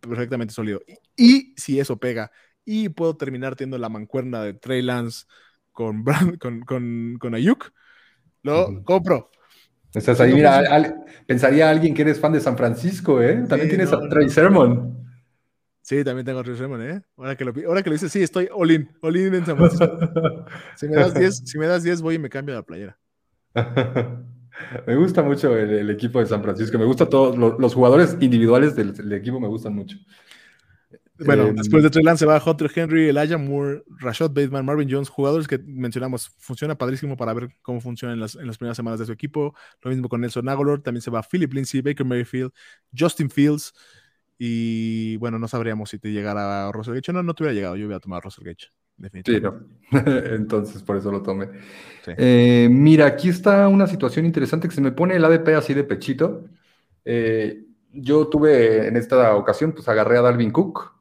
[0.00, 0.82] perfectamente sólido.
[1.16, 2.30] Y, si eso pega
[2.66, 5.24] y puedo terminar teniendo la mancuerna de Trey Lance
[5.74, 6.04] con,
[6.40, 7.70] con, con, con Ayuk,
[8.42, 9.30] lo compro.
[9.92, 10.96] Estás ahí, mira,
[11.26, 13.44] pensaría alguien que eres fan de San Francisco, ¿eh?
[13.48, 15.04] También tienes a Trey Sermon.
[15.82, 17.02] Sí, también tengo Trey Sermon, ¿eh?
[17.16, 19.56] Ahora que lo, ahora que lo dices, sí, estoy all in, all in en San
[19.56, 19.86] Francisco.
[20.76, 22.98] si me das 10, si me das 10 voy y me cambio la playera.
[24.86, 29.12] me gusta mucho el, equipo de San Francisco, me gusta todos los, jugadores individuales del,
[29.12, 29.96] equipo me gustan mucho.
[31.18, 34.88] Bueno, em, después de Trey Lance se va Hunter Henry, Elijah Moore, Rashad Bateman, Marvin
[34.90, 36.30] Jones, jugadores que mencionamos.
[36.38, 39.54] Funciona padrísimo para ver cómo funciona en las, en las primeras semanas de su equipo.
[39.82, 42.52] Lo mismo con Nelson Aguilar, también se va Philip Lindsay, Baker Mayfield,
[42.96, 43.72] Justin Fields.
[44.38, 47.12] Y bueno, no sabríamos si te llegara Russell Gage.
[47.12, 47.76] No, no te hubiera llegado.
[47.76, 48.72] Yo hubiera tomado Russell Gage.
[48.96, 49.66] Definitivamente.
[49.90, 50.00] Sí, no.
[50.34, 51.48] Entonces, por eso lo tomé.
[52.06, 55.84] Eh, mira, aquí está una situación interesante que se me pone el ADP así de
[55.84, 56.44] pechito.
[57.04, 60.93] Eh, yo tuve en esta ocasión, pues agarré a Dalvin Cook.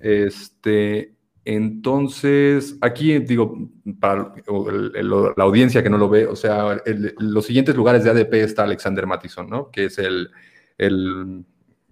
[0.00, 3.70] Este, entonces, aquí digo,
[4.00, 6.80] para la audiencia que no lo ve, o sea,
[7.18, 9.70] los siguientes lugares de ADP está Alexander Mattison, ¿no?
[9.70, 10.30] Que es el,
[10.76, 11.44] el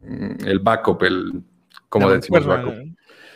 [0.07, 1.43] Mm, el backup, el,
[1.89, 2.75] ¿cómo decimos backup?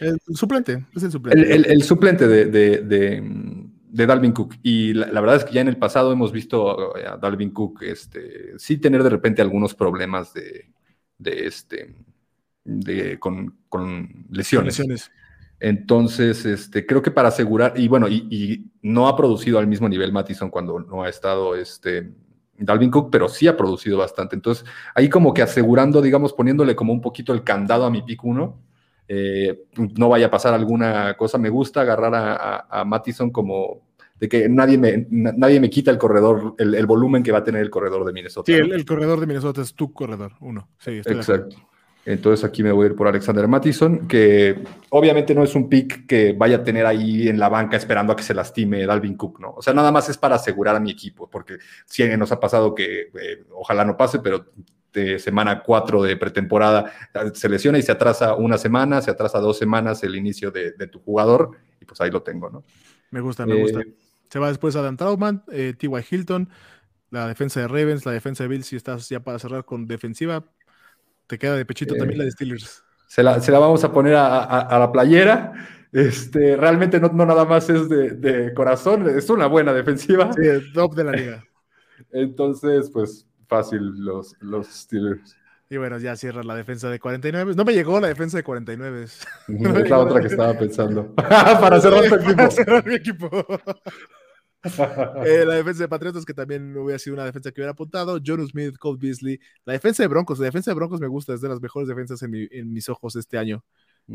[0.00, 1.54] El suplente, es el suplente.
[1.54, 4.54] El, suplente de, de, Dalvin Cook.
[4.62, 8.58] Y la, verdad es que ya en el pasado hemos visto a Dalvin Cook este,
[8.58, 10.70] sí tener de repente algunos problemas de,
[11.18, 11.94] de este,
[12.64, 13.58] de, con,
[14.30, 15.10] lesiones.
[15.58, 19.88] Entonces, este, creo que para asegurar, y bueno, y, y, no ha producido al mismo
[19.88, 22.10] nivel Mattison cuando no ha estado este,
[22.60, 24.36] Dalvin Cook, pero sí ha producido bastante.
[24.36, 28.24] Entonces, ahí como que asegurando, digamos, poniéndole como un poquito el candado a mi pick
[28.24, 28.58] 1,
[29.08, 29.64] eh,
[29.96, 31.36] no vaya a pasar alguna cosa.
[31.36, 33.88] Me gusta agarrar a, a, Mattison como
[34.18, 37.62] de que nadie me, nadie me quita el corredor, el, volumen que va a tener
[37.62, 38.52] el corredor de Minnesota.
[38.52, 40.68] Sí, el, corredor de Minnesota es tu corredor, uno.
[40.78, 41.56] Sí, Exacto.
[42.04, 46.06] Entonces aquí me voy a ir por Alexander Mattison, que obviamente no es un pick
[46.06, 49.38] que vaya a tener ahí en la banca esperando a que se lastime Dalvin Cook,
[49.40, 49.54] ¿no?
[49.56, 52.74] O sea, nada más es para asegurar a mi equipo, porque si nos ha pasado
[52.74, 54.46] que eh, ojalá no pase, pero
[54.92, 56.92] de semana 4 de pretemporada
[57.34, 61.00] se lesiona y se atrasa una semana, se atrasa dos semanas el inicio de, tu
[61.00, 62.64] jugador, y pues ahí lo tengo, ¿no?
[63.10, 63.80] Me gusta, me gusta.
[63.80, 63.94] Eh,
[64.28, 65.90] se va después Adam Trautman, eh, T.Y.
[66.10, 66.48] Hilton,
[67.10, 70.44] la defensa de Ravens, la defensa de Bills, si estás ya para cerrar con defensiva,
[71.30, 72.82] te queda de pechito también la de Steelers.
[73.06, 75.52] Se la, vamos a poner a, la playera.
[75.92, 80.32] Este, realmente no, nada más es de, corazón, es una buena defensiva.
[80.32, 80.42] Sí,
[80.74, 81.44] top de la liga.
[82.12, 85.36] Entonces, pues fácil los, los Steelers.
[85.68, 87.54] Y bueno, ya cierra la defensa de 49.
[87.54, 89.04] No me llegó la defensa de 49.
[89.04, 89.24] es
[89.88, 91.14] la otra que estaba pensando.
[91.14, 92.36] para cerrar tu equipo.
[92.36, 93.30] Para cerrar mi equipo.
[94.62, 98.18] Eh, la defensa de Patriotas, que también hubiera sido una defensa que hubiera apuntado.
[98.24, 99.40] John Smith, Cole Beasley.
[99.64, 102.22] La defensa de Broncos, la defensa de Broncos me gusta, es de las mejores defensas
[102.22, 103.64] en, mis ojos este año.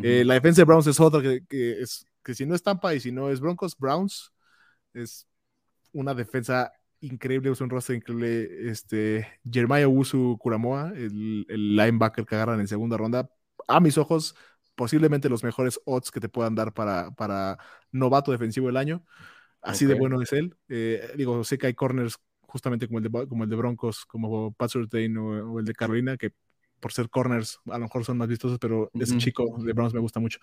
[0.04, 1.42] Eh, la defensa de Browns es otra que,
[1.82, 4.34] es, que si no es Tampa y si no es Broncos, Browns
[4.94, 5.28] es
[5.94, 8.70] una defensa increíble, es un roster increíble.
[8.70, 13.30] Este, Jeremiah Wusu Kuramoa, el, el linebacker que agarran en segunda ronda,
[13.68, 14.36] a mis ojos,
[14.76, 17.58] posiblemente los mejores odds que te puedan dar para, para
[17.92, 19.04] novato defensivo del año.
[19.66, 20.56] Así de bueno es él.
[20.70, 24.54] Eh, digo, sé que hay corners justamente como el de, como el de Broncos, como
[24.54, 26.32] Pat Surtain o, el de Carolina, que
[26.80, 30.00] por ser corners a lo mejor son más vistosos, pero ese chico de Browns me
[30.00, 30.40] gusta mucho.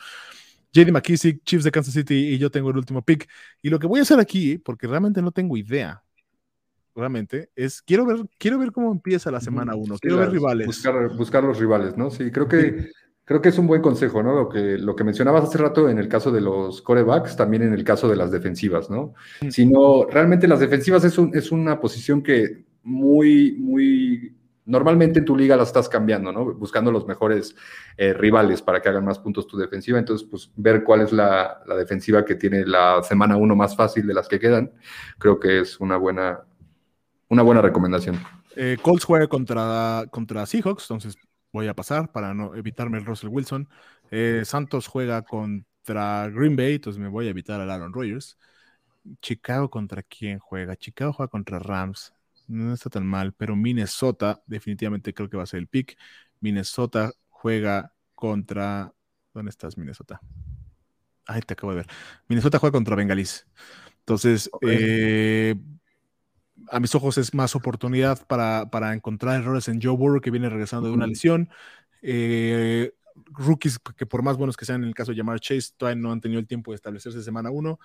[0.73, 3.29] JD McKissick, Chiefs de Kansas City y yo tengo el último pick.
[3.61, 6.03] Y lo que voy a hacer aquí, porque realmente no tengo idea,
[6.95, 10.66] realmente, es quiero ver, quiero ver cómo empieza la semana 1, quiero ver rivales.
[10.66, 12.11] Buscar, buscar, los rivales, ¿no?
[12.11, 12.91] Sí, creo que
[13.25, 14.35] Creo que es un buen consejo, ¿no?
[14.35, 17.73] Lo que, lo que mencionabas hace rato en el caso de los corebacks, también en
[17.73, 19.14] el caso de las defensivas, ¿no?
[19.49, 25.37] Sino, realmente las defensivas es, un, es una posición que muy, muy, normalmente en tu
[25.37, 26.53] liga la estás cambiando, ¿no?
[26.55, 27.55] Buscando los mejores
[27.97, 30.01] eh, rivales para que hagan más puntos tu defensiva.
[30.01, 34.05] Entonces, pues ver cuál es la, la defensiva que tiene la semana uno más fácil
[34.05, 34.73] de las que quedan,
[35.18, 36.41] creo que es una buena,
[37.29, 38.18] una buena recomendación.
[38.57, 41.16] Eh, Colts juega contra, contra Seahawks, entonces
[41.53, 43.69] voy a pasar para no evitarme el Russell Wilson.
[44.11, 48.39] Eh, Santos juega contra Green Bay, entonces me voy a evitar al Aaron Rodgers.
[49.21, 50.77] Chicago contra quién juega?
[50.77, 52.15] Chicago juega contra Rams.
[52.49, 55.97] No está tan mal, pero Minnesota definitivamente creo que va a ser el pick.
[56.41, 58.93] Minnesota juega contra...
[59.33, 60.21] ¿Dónde estás, Minnesota?
[61.27, 61.87] Ay, te acabo de ver.
[62.29, 63.47] Minnesota juega contra Bengalis.
[64.01, 65.55] Entonces, eh,
[66.73, 70.49] a mis ojos es más oportunidad para, para, encontrar errores en Joe Burrow, que viene
[70.49, 71.51] regresando de una lesión.
[72.01, 72.95] Eh,
[73.27, 76.11] rookies que por más buenos que sean en el caso de Jamar Chase, todavía no
[76.12, 77.79] han tenido el tiempo de establecerse semana uno.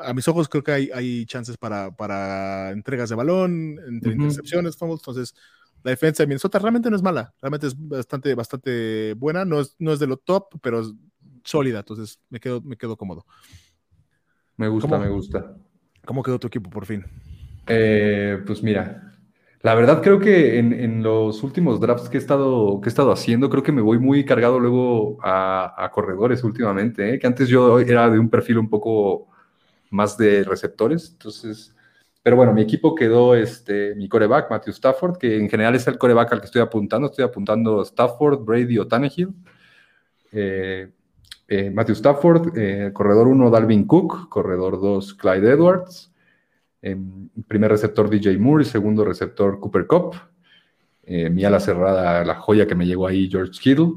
[0.00, 4.76] A mis ojos creo que hay, hay chances para, para entregas de balón, entre intercepciones,
[4.80, 5.34] entonces
[5.82, 9.74] la defensa de Minnesota realmente no es mala, realmente es bastante, bastante buena, no es,
[9.80, 10.92] no es de lo top, pero es
[11.42, 13.26] sólida, entonces me quedo, me quedo cómodo.
[14.56, 15.56] Me gusta, me gusta.
[16.04, 17.04] ¿Cómo quedó tu equipo por fin?
[17.66, 19.12] Eh, pues mira,
[19.62, 23.50] la verdad creo que en, los últimos drafts que he, estado, que he estado haciendo,
[23.50, 27.18] creo que me voy muy cargado luego a, corredores últimamente, ¿eh?
[27.18, 29.28] que antes yo era de un perfil un poco
[29.90, 31.72] más de receptores, entonces...
[32.22, 35.96] Pero bueno, mi equipo quedó este, mi coreback, Matthew Stafford, que en general es el
[35.96, 37.06] coreback al que estoy apuntando.
[37.06, 39.32] Estoy apuntando Stafford, Brady o Tannehill.
[40.32, 40.90] Eh,
[41.72, 46.12] Matthew Stafford, corredor 1, Dalvin Cook, corredor 2, Clyde Edwards,
[46.80, 50.14] primer receptor DJ Moore, segundo receptor Cooper Cup.
[51.08, 53.92] Eh, mi ala cerrada, la joya que me llegó ahí, George Kittle.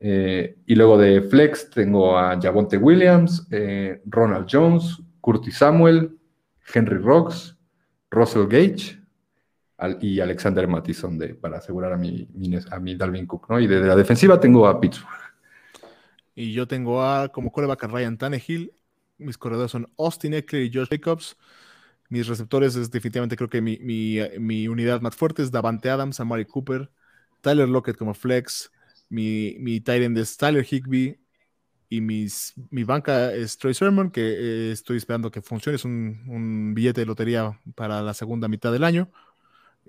[0.00, 6.18] Eh, y luego de flex tengo a Javonte Williams, eh, Ronald Jones, Curtis Samuel,
[6.74, 7.56] Henry Rocks,
[8.10, 8.98] Russell Gage
[10.00, 12.28] y Alexander Mattison de, para asegurar a mi,
[12.70, 13.48] a mi Dalvin Cook.
[13.48, 13.60] ¿no?
[13.60, 15.20] Y de, la defensiva tengo a Pittsburgh.
[16.34, 18.72] Y yo tengo a como coreback a Ryan Tannehill.
[19.18, 21.36] Mis corredores son Austin Eckler y Josh Jacobs.
[22.10, 26.44] Mis receptores es definitivamente creo que mi, mi, unidad más fuerte es Davante Adams, Amari
[26.44, 26.90] Cooper,
[27.40, 28.70] Tyler Lockett como flex,
[29.08, 31.18] mi, mi tight end es Tyler Higby
[31.88, 36.22] y mis, mi banca es Troy Sermon, que eh, estoy esperando que funcione, es un,
[36.28, 39.10] un, billete de lotería para la segunda mitad del año.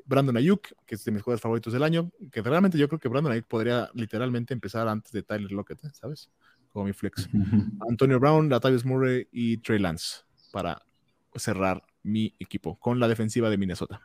[0.06, 3.10] Brandon Ayuk, que es de mis jugadores favoritos del año, que realmente yo creo que
[3.10, 5.90] Brandon Ayuk podría literalmente empezar antes de Tyler Lockett, ¿eh?
[5.94, 6.30] ¿sabes?
[6.70, 7.30] Como mi flex.
[7.90, 10.82] Antonio Brown, Latavius Murray y Trey Lance para
[11.36, 14.02] cerrar mi equipo con la defensiva de Minnesota.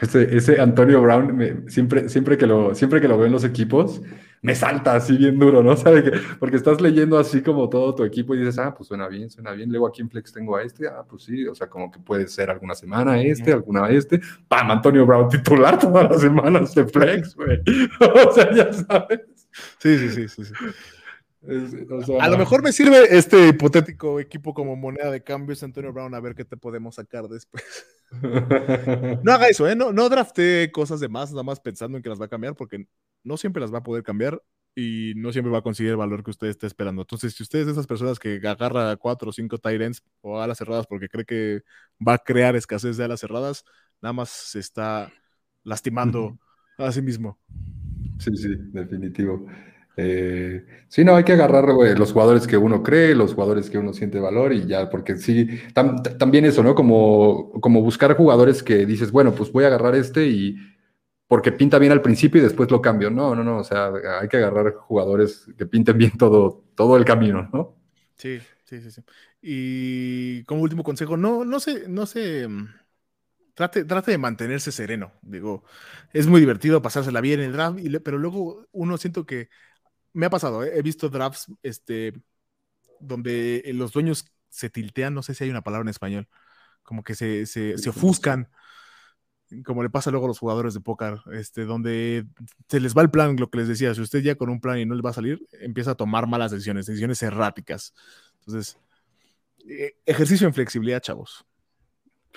[0.00, 4.02] Ese, ese Antonio Brown, siempre, siempre, que lo, siempre que lo veo en los equipos,
[4.42, 5.74] me salta así bien duro, ¿no?
[5.76, 9.08] ¿Sabe que, porque estás leyendo así como todo tu equipo y dices, ah, pues suena
[9.08, 9.70] bien, suena bien.
[9.70, 12.28] Luego aquí en Flex tengo a este, ah, pues sí, o sea, como que puede
[12.28, 14.20] ser alguna semana este, alguna este.
[14.48, 14.70] ¡Pam!
[14.70, 17.62] Antonio Brown titular todas las semanas de Flex, güey.
[18.26, 19.20] o sea, ya sabes.
[19.78, 20.44] Sí, sí, sí, sí.
[20.44, 20.54] sí
[22.20, 26.20] a lo mejor me sirve este hipotético equipo como moneda de cambios, Antonio Brown, a
[26.20, 27.64] ver qué te podemos sacar después.
[29.22, 29.76] no haga eso, ¿eh?
[29.76, 32.54] No, no drafte cosas de más, nada más pensando en que las va a cambiar,
[32.54, 32.86] porque
[33.24, 34.42] no siempre las va a poder cambiar
[34.74, 37.02] y no siempre va a conseguir el valor que usted esté esperando.
[37.02, 39.80] Entonces, si usted es de esas personas que agarra cuatro o cinco tight
[40.20, 41.62] o alas cerradas porque cree que
[42.06, 43.64] va a crear escasez de alas cerradas,
[44.02, 45.10] nada más se está
[45.64, 46.38] lastimando
[46.76, 47.38] a sí mismo.
[48.18, 49.46] Sí, sí, definitivo.
[49.98, 51.64] Eh, sí, no, hay que agarrar
[51.96, 55.48] los jugadores que uno cree, los jugadores que uno siente valor y ya, porque sí,
[56.18, 56.74] también eso, ¿no?
[56.74, 60.56] Como, como buscar jugadores que dices, bueno, pues voy a agarrar este y
[61.28, 63.10] porque pinta bien al principio y después lo cambio.
[63.10, 67.04] No, no, no, o sea, hay que agarrar jugadores que pinten bien todo, todo el
[67.04, 67.76] camino, ¿no?
[68.16, 69.02] Sí, sí, sí, sí.
[69.42, 72.48] Y como último consejo, no, no sé, no sé.
[72.48, 72.68] Mm,
[73.54, 75.12] trate, trate de mantenerse sereno.
[75.22, 75.64] Digo,
[76.12, 79.50] es muy divertido pasársela bien en el draft, pero luego uno siento que
[80.16, 80.72] me ha pasado, ¿eh?
[80.74, 82.12] he visto drafts este,
[83.00, 86.28] donde los dueños se tiltean, no sé si hay una palabra en español,
[86.82, 88.48] como que se, se, se ofuscan
[89.64, 92.26] como le pasa luego a los jugadores de póker, este, donde
[92.68, 94.78] se les va el plan, lo que les decía, si usted ya con un plan
[94.78, 97.94] y no le va a salir, empieza a tomar malas decisiones, decisiones erráticas.
[98.40, 98.76] Entonces,
[99.68, 101.46] eh, ejercicio en flexibilidad, chavos.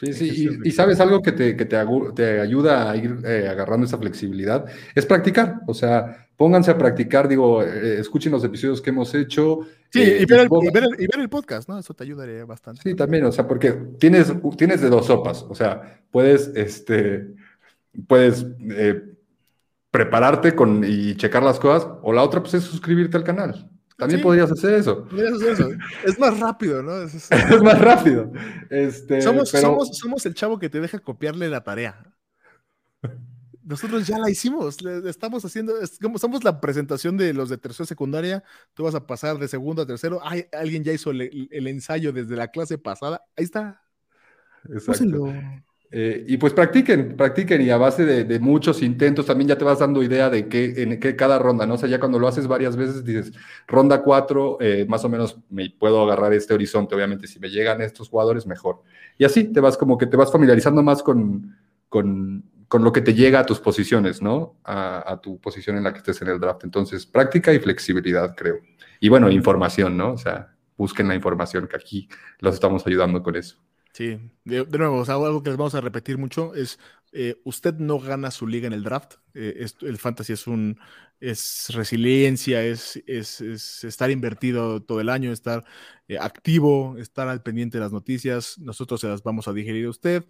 [0.02, 1.78] Sí, sí, y, sabes algo que te, que te,
[2.16, 7.28] te ayuda a ir eh, agarrando esa flexibilidad, es practicar, o sea, pónganse a practicar,
[7.28, 9.60] digo, eh, escuchen los episodios que hemos hecho.
[9.90, 11.78] Sí, y, ver el, podcast, ¿no?
[11.78, 12.82] Eso te ayudaría bastante.
[12.82, 17.28] Sí, también, o sea, porque tienes, tienes de dos sopas, o sea, puedes, este,
[18.08, 18.46] puedes
[19.92, 23.70] prepararte con, y checar las cosas, o la otra, pues es suscribirte al canal.
[24.00, 25.04] También podrías hacer eso.
[25.06, 25.70] Podrías hacer eso.
[26.06, 27.02] Es más rápido, ¿no?
[27.02, 27.30] Es,
[27.62, 28.32] más rápido.
[28.70, 32.02] Este, somos, somos, el chavo que te deja copiarle la tarea.
[33.62, 35.74] Nosotros ya la hicimos, estamos haciendo,
[36.18, 38.44] somos la presentación de los de tercera secundaria,
[38.74, 42.36] tú vas a pasar de segundo a tercero, Ay, alguien ya hizo el, ensayo desde
[42.36, 43.84] la clase pasada, ahí está.
[44.68, 45.32] Exacto.
[45.92, 49.80] Eh, y pues practiquen, practiquen y a base de, muchos intentos también ya te vas
[49.80, 51.74] dando idea de qué, en qué cada ronda, ¿no?
[51.76, 53.34] O sea, ya cuando lo haces varias veces dices,
[53.68, 57.82] ronda 4, eh, más o menos me puedo agarrar este horizonte, obviamente si me llegan
[57.82, 58.84] estos jugadores, mejor.
[59.18, 61.58] Y así te vas como que te vas familiarizando más con,
[61.90, 64.58] con, con lo que te llega a tus posiciones, ¿no?
[64.64, 66.66] A, a, tu posición en la que estés en el draft.
[66.66, 68.60] Entonces, práctica y flexibilidad, creo.
[69.00, 70.14] Y bueno, información, ¿no?
[70.14, 72.08] O sea, busquen la información, que aquí
[72.40, 73.58] los estamos ayudando con eso.
[73.94, 76.80] Sí, de, nuevo, algo que les vamos a repetir mucho es,
[77.12, 80.80] eh, usted no gana su liga en el draft, eh, el fantasy es un,
[81.20, 83.42] es resiliencia, es, es,
[83.84, 85.66] estar invertido todo el año, estar
[86.08, 89.90] eh, activo, estar al pendiente de las noticias, nosotros se las vamos a digerir a
[89.90, 90.26] usted,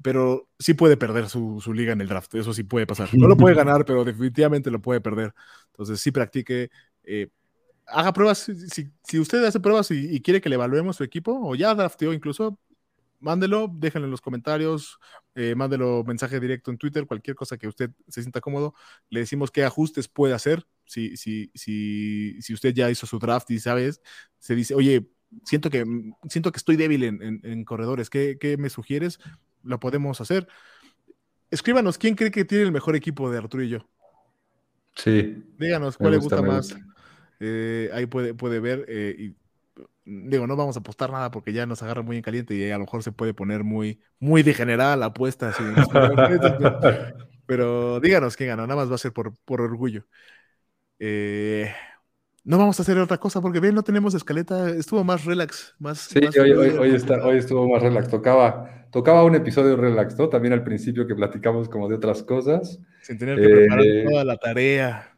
[0.00, 3.26] pero sí puede perder su, su liga en el draft, eso sí puede pasar, no
[3.26, 5.34] lo puede ganar, pero definitivamente lo puede perder,
[5.72, 6.70] entonces sí practique,
[7.86, 11.54] haga pruebas, si, si usted hace pruebas y, quiere que le evaluemos su equipo, o
[11.54, 12.58] ya drafteó incluso,
[13.20, 14.98] mándelo, déjenlo en los comentarios,
[15.34, 18.74] eh, mándelo mensaje directo en Twitter, cualquier cosa que usted se sienta cómodo,
[19.08, 23.50] le decimos qué ajustes puede hacer, si, si, si, si usted ya hizo su draft
[23.50, 24.00] y sabes,
[24.38, 25.08] se dice, oye,
[25.44, 25.84] siento que,
[26.28, 29.18] siento que estoy débil en, en, corredores, ¿Qué, ¿qué, me sugieres?
[29.62, 30.46] Lo podemos hacer.
[31.50, 33.88] Escríbanos, ¿quién cree que tiene el mejor equipo de Arturo y yo?
[34.94, 35.44] Sí.
[35.58, 36.74] Díganos cuál le gusta, más.
[37.40, 38.84] Eh, ahí puede, puede ver.
[38.88, 39.36] Eh, y,
[40.04, 42.78] digo, no vamos a apostar nada porque ya nos agarra muy en caliente y a
[42.78, 45.52] lo mejor se puede poner muy, muy degenerada la apuesta.
[47.46, 50.06] pero, díganos quién ganó, nada más va a ser por, por orgullo.
[50.98, 51.72] Eh,
[52.44, 55.98] no vamos a hacer otra cosa porque bien, no tenemos escaleta, estuvo más relax, más.
[55.98, 60.28] Sí, hoy, hoy, está, hoy, estuvo más relax, tocaba, tocaba un episodio relax, ¿no?
[60.28, 62.78] También al principio que platicamos como de otras cosas.
[63.02, 65.15] Sin tener que preparar toda la tarea.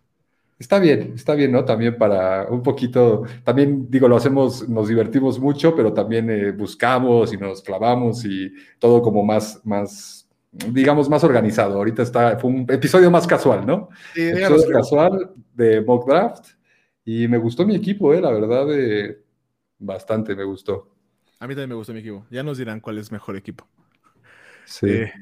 [0.59, 1.64] Está bien, está bien, ¿no?
[1.64, 7.32] También para un poquito, también digo, lo hacemos, nos divertimos mucho, pero también eh, buscamos
[7.32, 11.76] y nos clavamos y todo como más, más, digamos, más organizado.
[11.76, 13.88] Ahorita está, fue un episodio más casual, ¿no?
[14.14, 16.46] Sí, episodio casual de mock draft
[17.04, 19.22] y me gustó mi equipo, eh, la verdad, eh,
[19.78, 20.92] bastante me gustó.
[21.38, 22.26] A mí también me gustó mi equipo.
[22.30, 23.66] Ya nos dirán cuál es mejor equipo.
[24.64, 24.90] Sí.
[24.90, 25.12] Eh,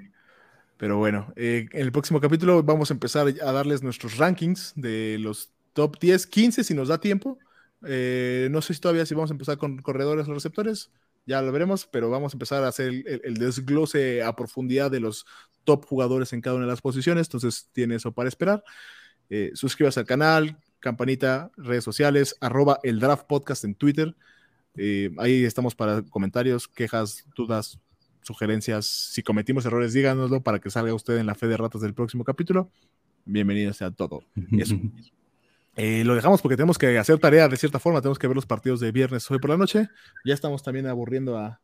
[0.77, 5.17] pero bueno, eh, en el próximo capítulo vamos a empezar a darles nuestros rankings de
[5.19, 7.39] los top 10, 15 si nos da tiempo.
[7.87, 10.91] Eh, no sé si todavía si vamos a empezar con corredores o receptores,
[11.25, 15.27] ya lo veremos, pero vamos a empezar a hacer el, desglose a profundidad de los
[15.65, 18.63] top jugadores en cada una de las posiciones, entonces tiene eso para esperar.
[19.31, 24.15] Eh, suscríbase al canal, campanita, redes sociales, arroba el draft podcast en Twitter.
[25.19, 27.81] ahí estamos para comentarios, quejas, dudas,
[28.27, 31.95] sugerencias, si cometimos errores, díganoslo para que salga usted en la fe de ratas del
[31.95, 32.71] próximo capítulo.
[33.25, 34.25] Bienvenido sea todo.
[34.59, 34.77] Eso.
[35.77, 38.47] Eh, lo dejamos porque tenemos que hacer tarea de cierta forma, tenemos que ver los
[38.47, 39.89] partidos de viernes hoy por la noche.
[40.25, 41.61] Ya estamos también aburriendo a,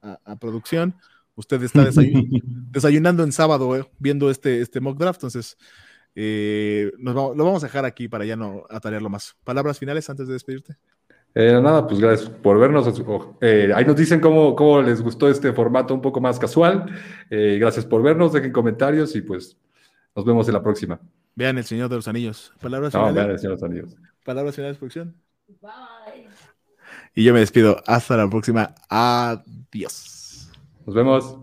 [0.00, 0.94] a, producción.
[1.34, 1.84] Usted está
[2.70, 5.56] desayunando en sábado eh, viendo este, este mock draft, entonces
[6.14, 9.36] eh, nos lo vamos a dejar aquí para ya no atarearlo más.
[9.44, 10.76] Palabras finales antes de despedirte.
[11.34, 13.02] Eh, nada, pues gracias por vernos.
[13.40, 16.86] Eh, ahí nos dicen cómo, cómo, les gustó este formato un poco más casual.
[17.30, 19.56] Eh, gracias por vernos, dejen comentarios y pues
[20.14, 21.00] nos vemos en la próxima.
[21.34, 22.52] Vean El Señor de los Anillos.
[22.60, 23.14] Palabras finales.
[23.14, 23.96] vean El Señor de los Anillos.
[24.24, 25.14] Palabras finales, producción.
[25.60, 26.28] Bye.
[27.14, 27.82] Y yo me despido.
[27.86, 28.74] Hasta la próxima.
[28.88, 30.50] Adiós.
[30.86, 31.41] Nos vemos.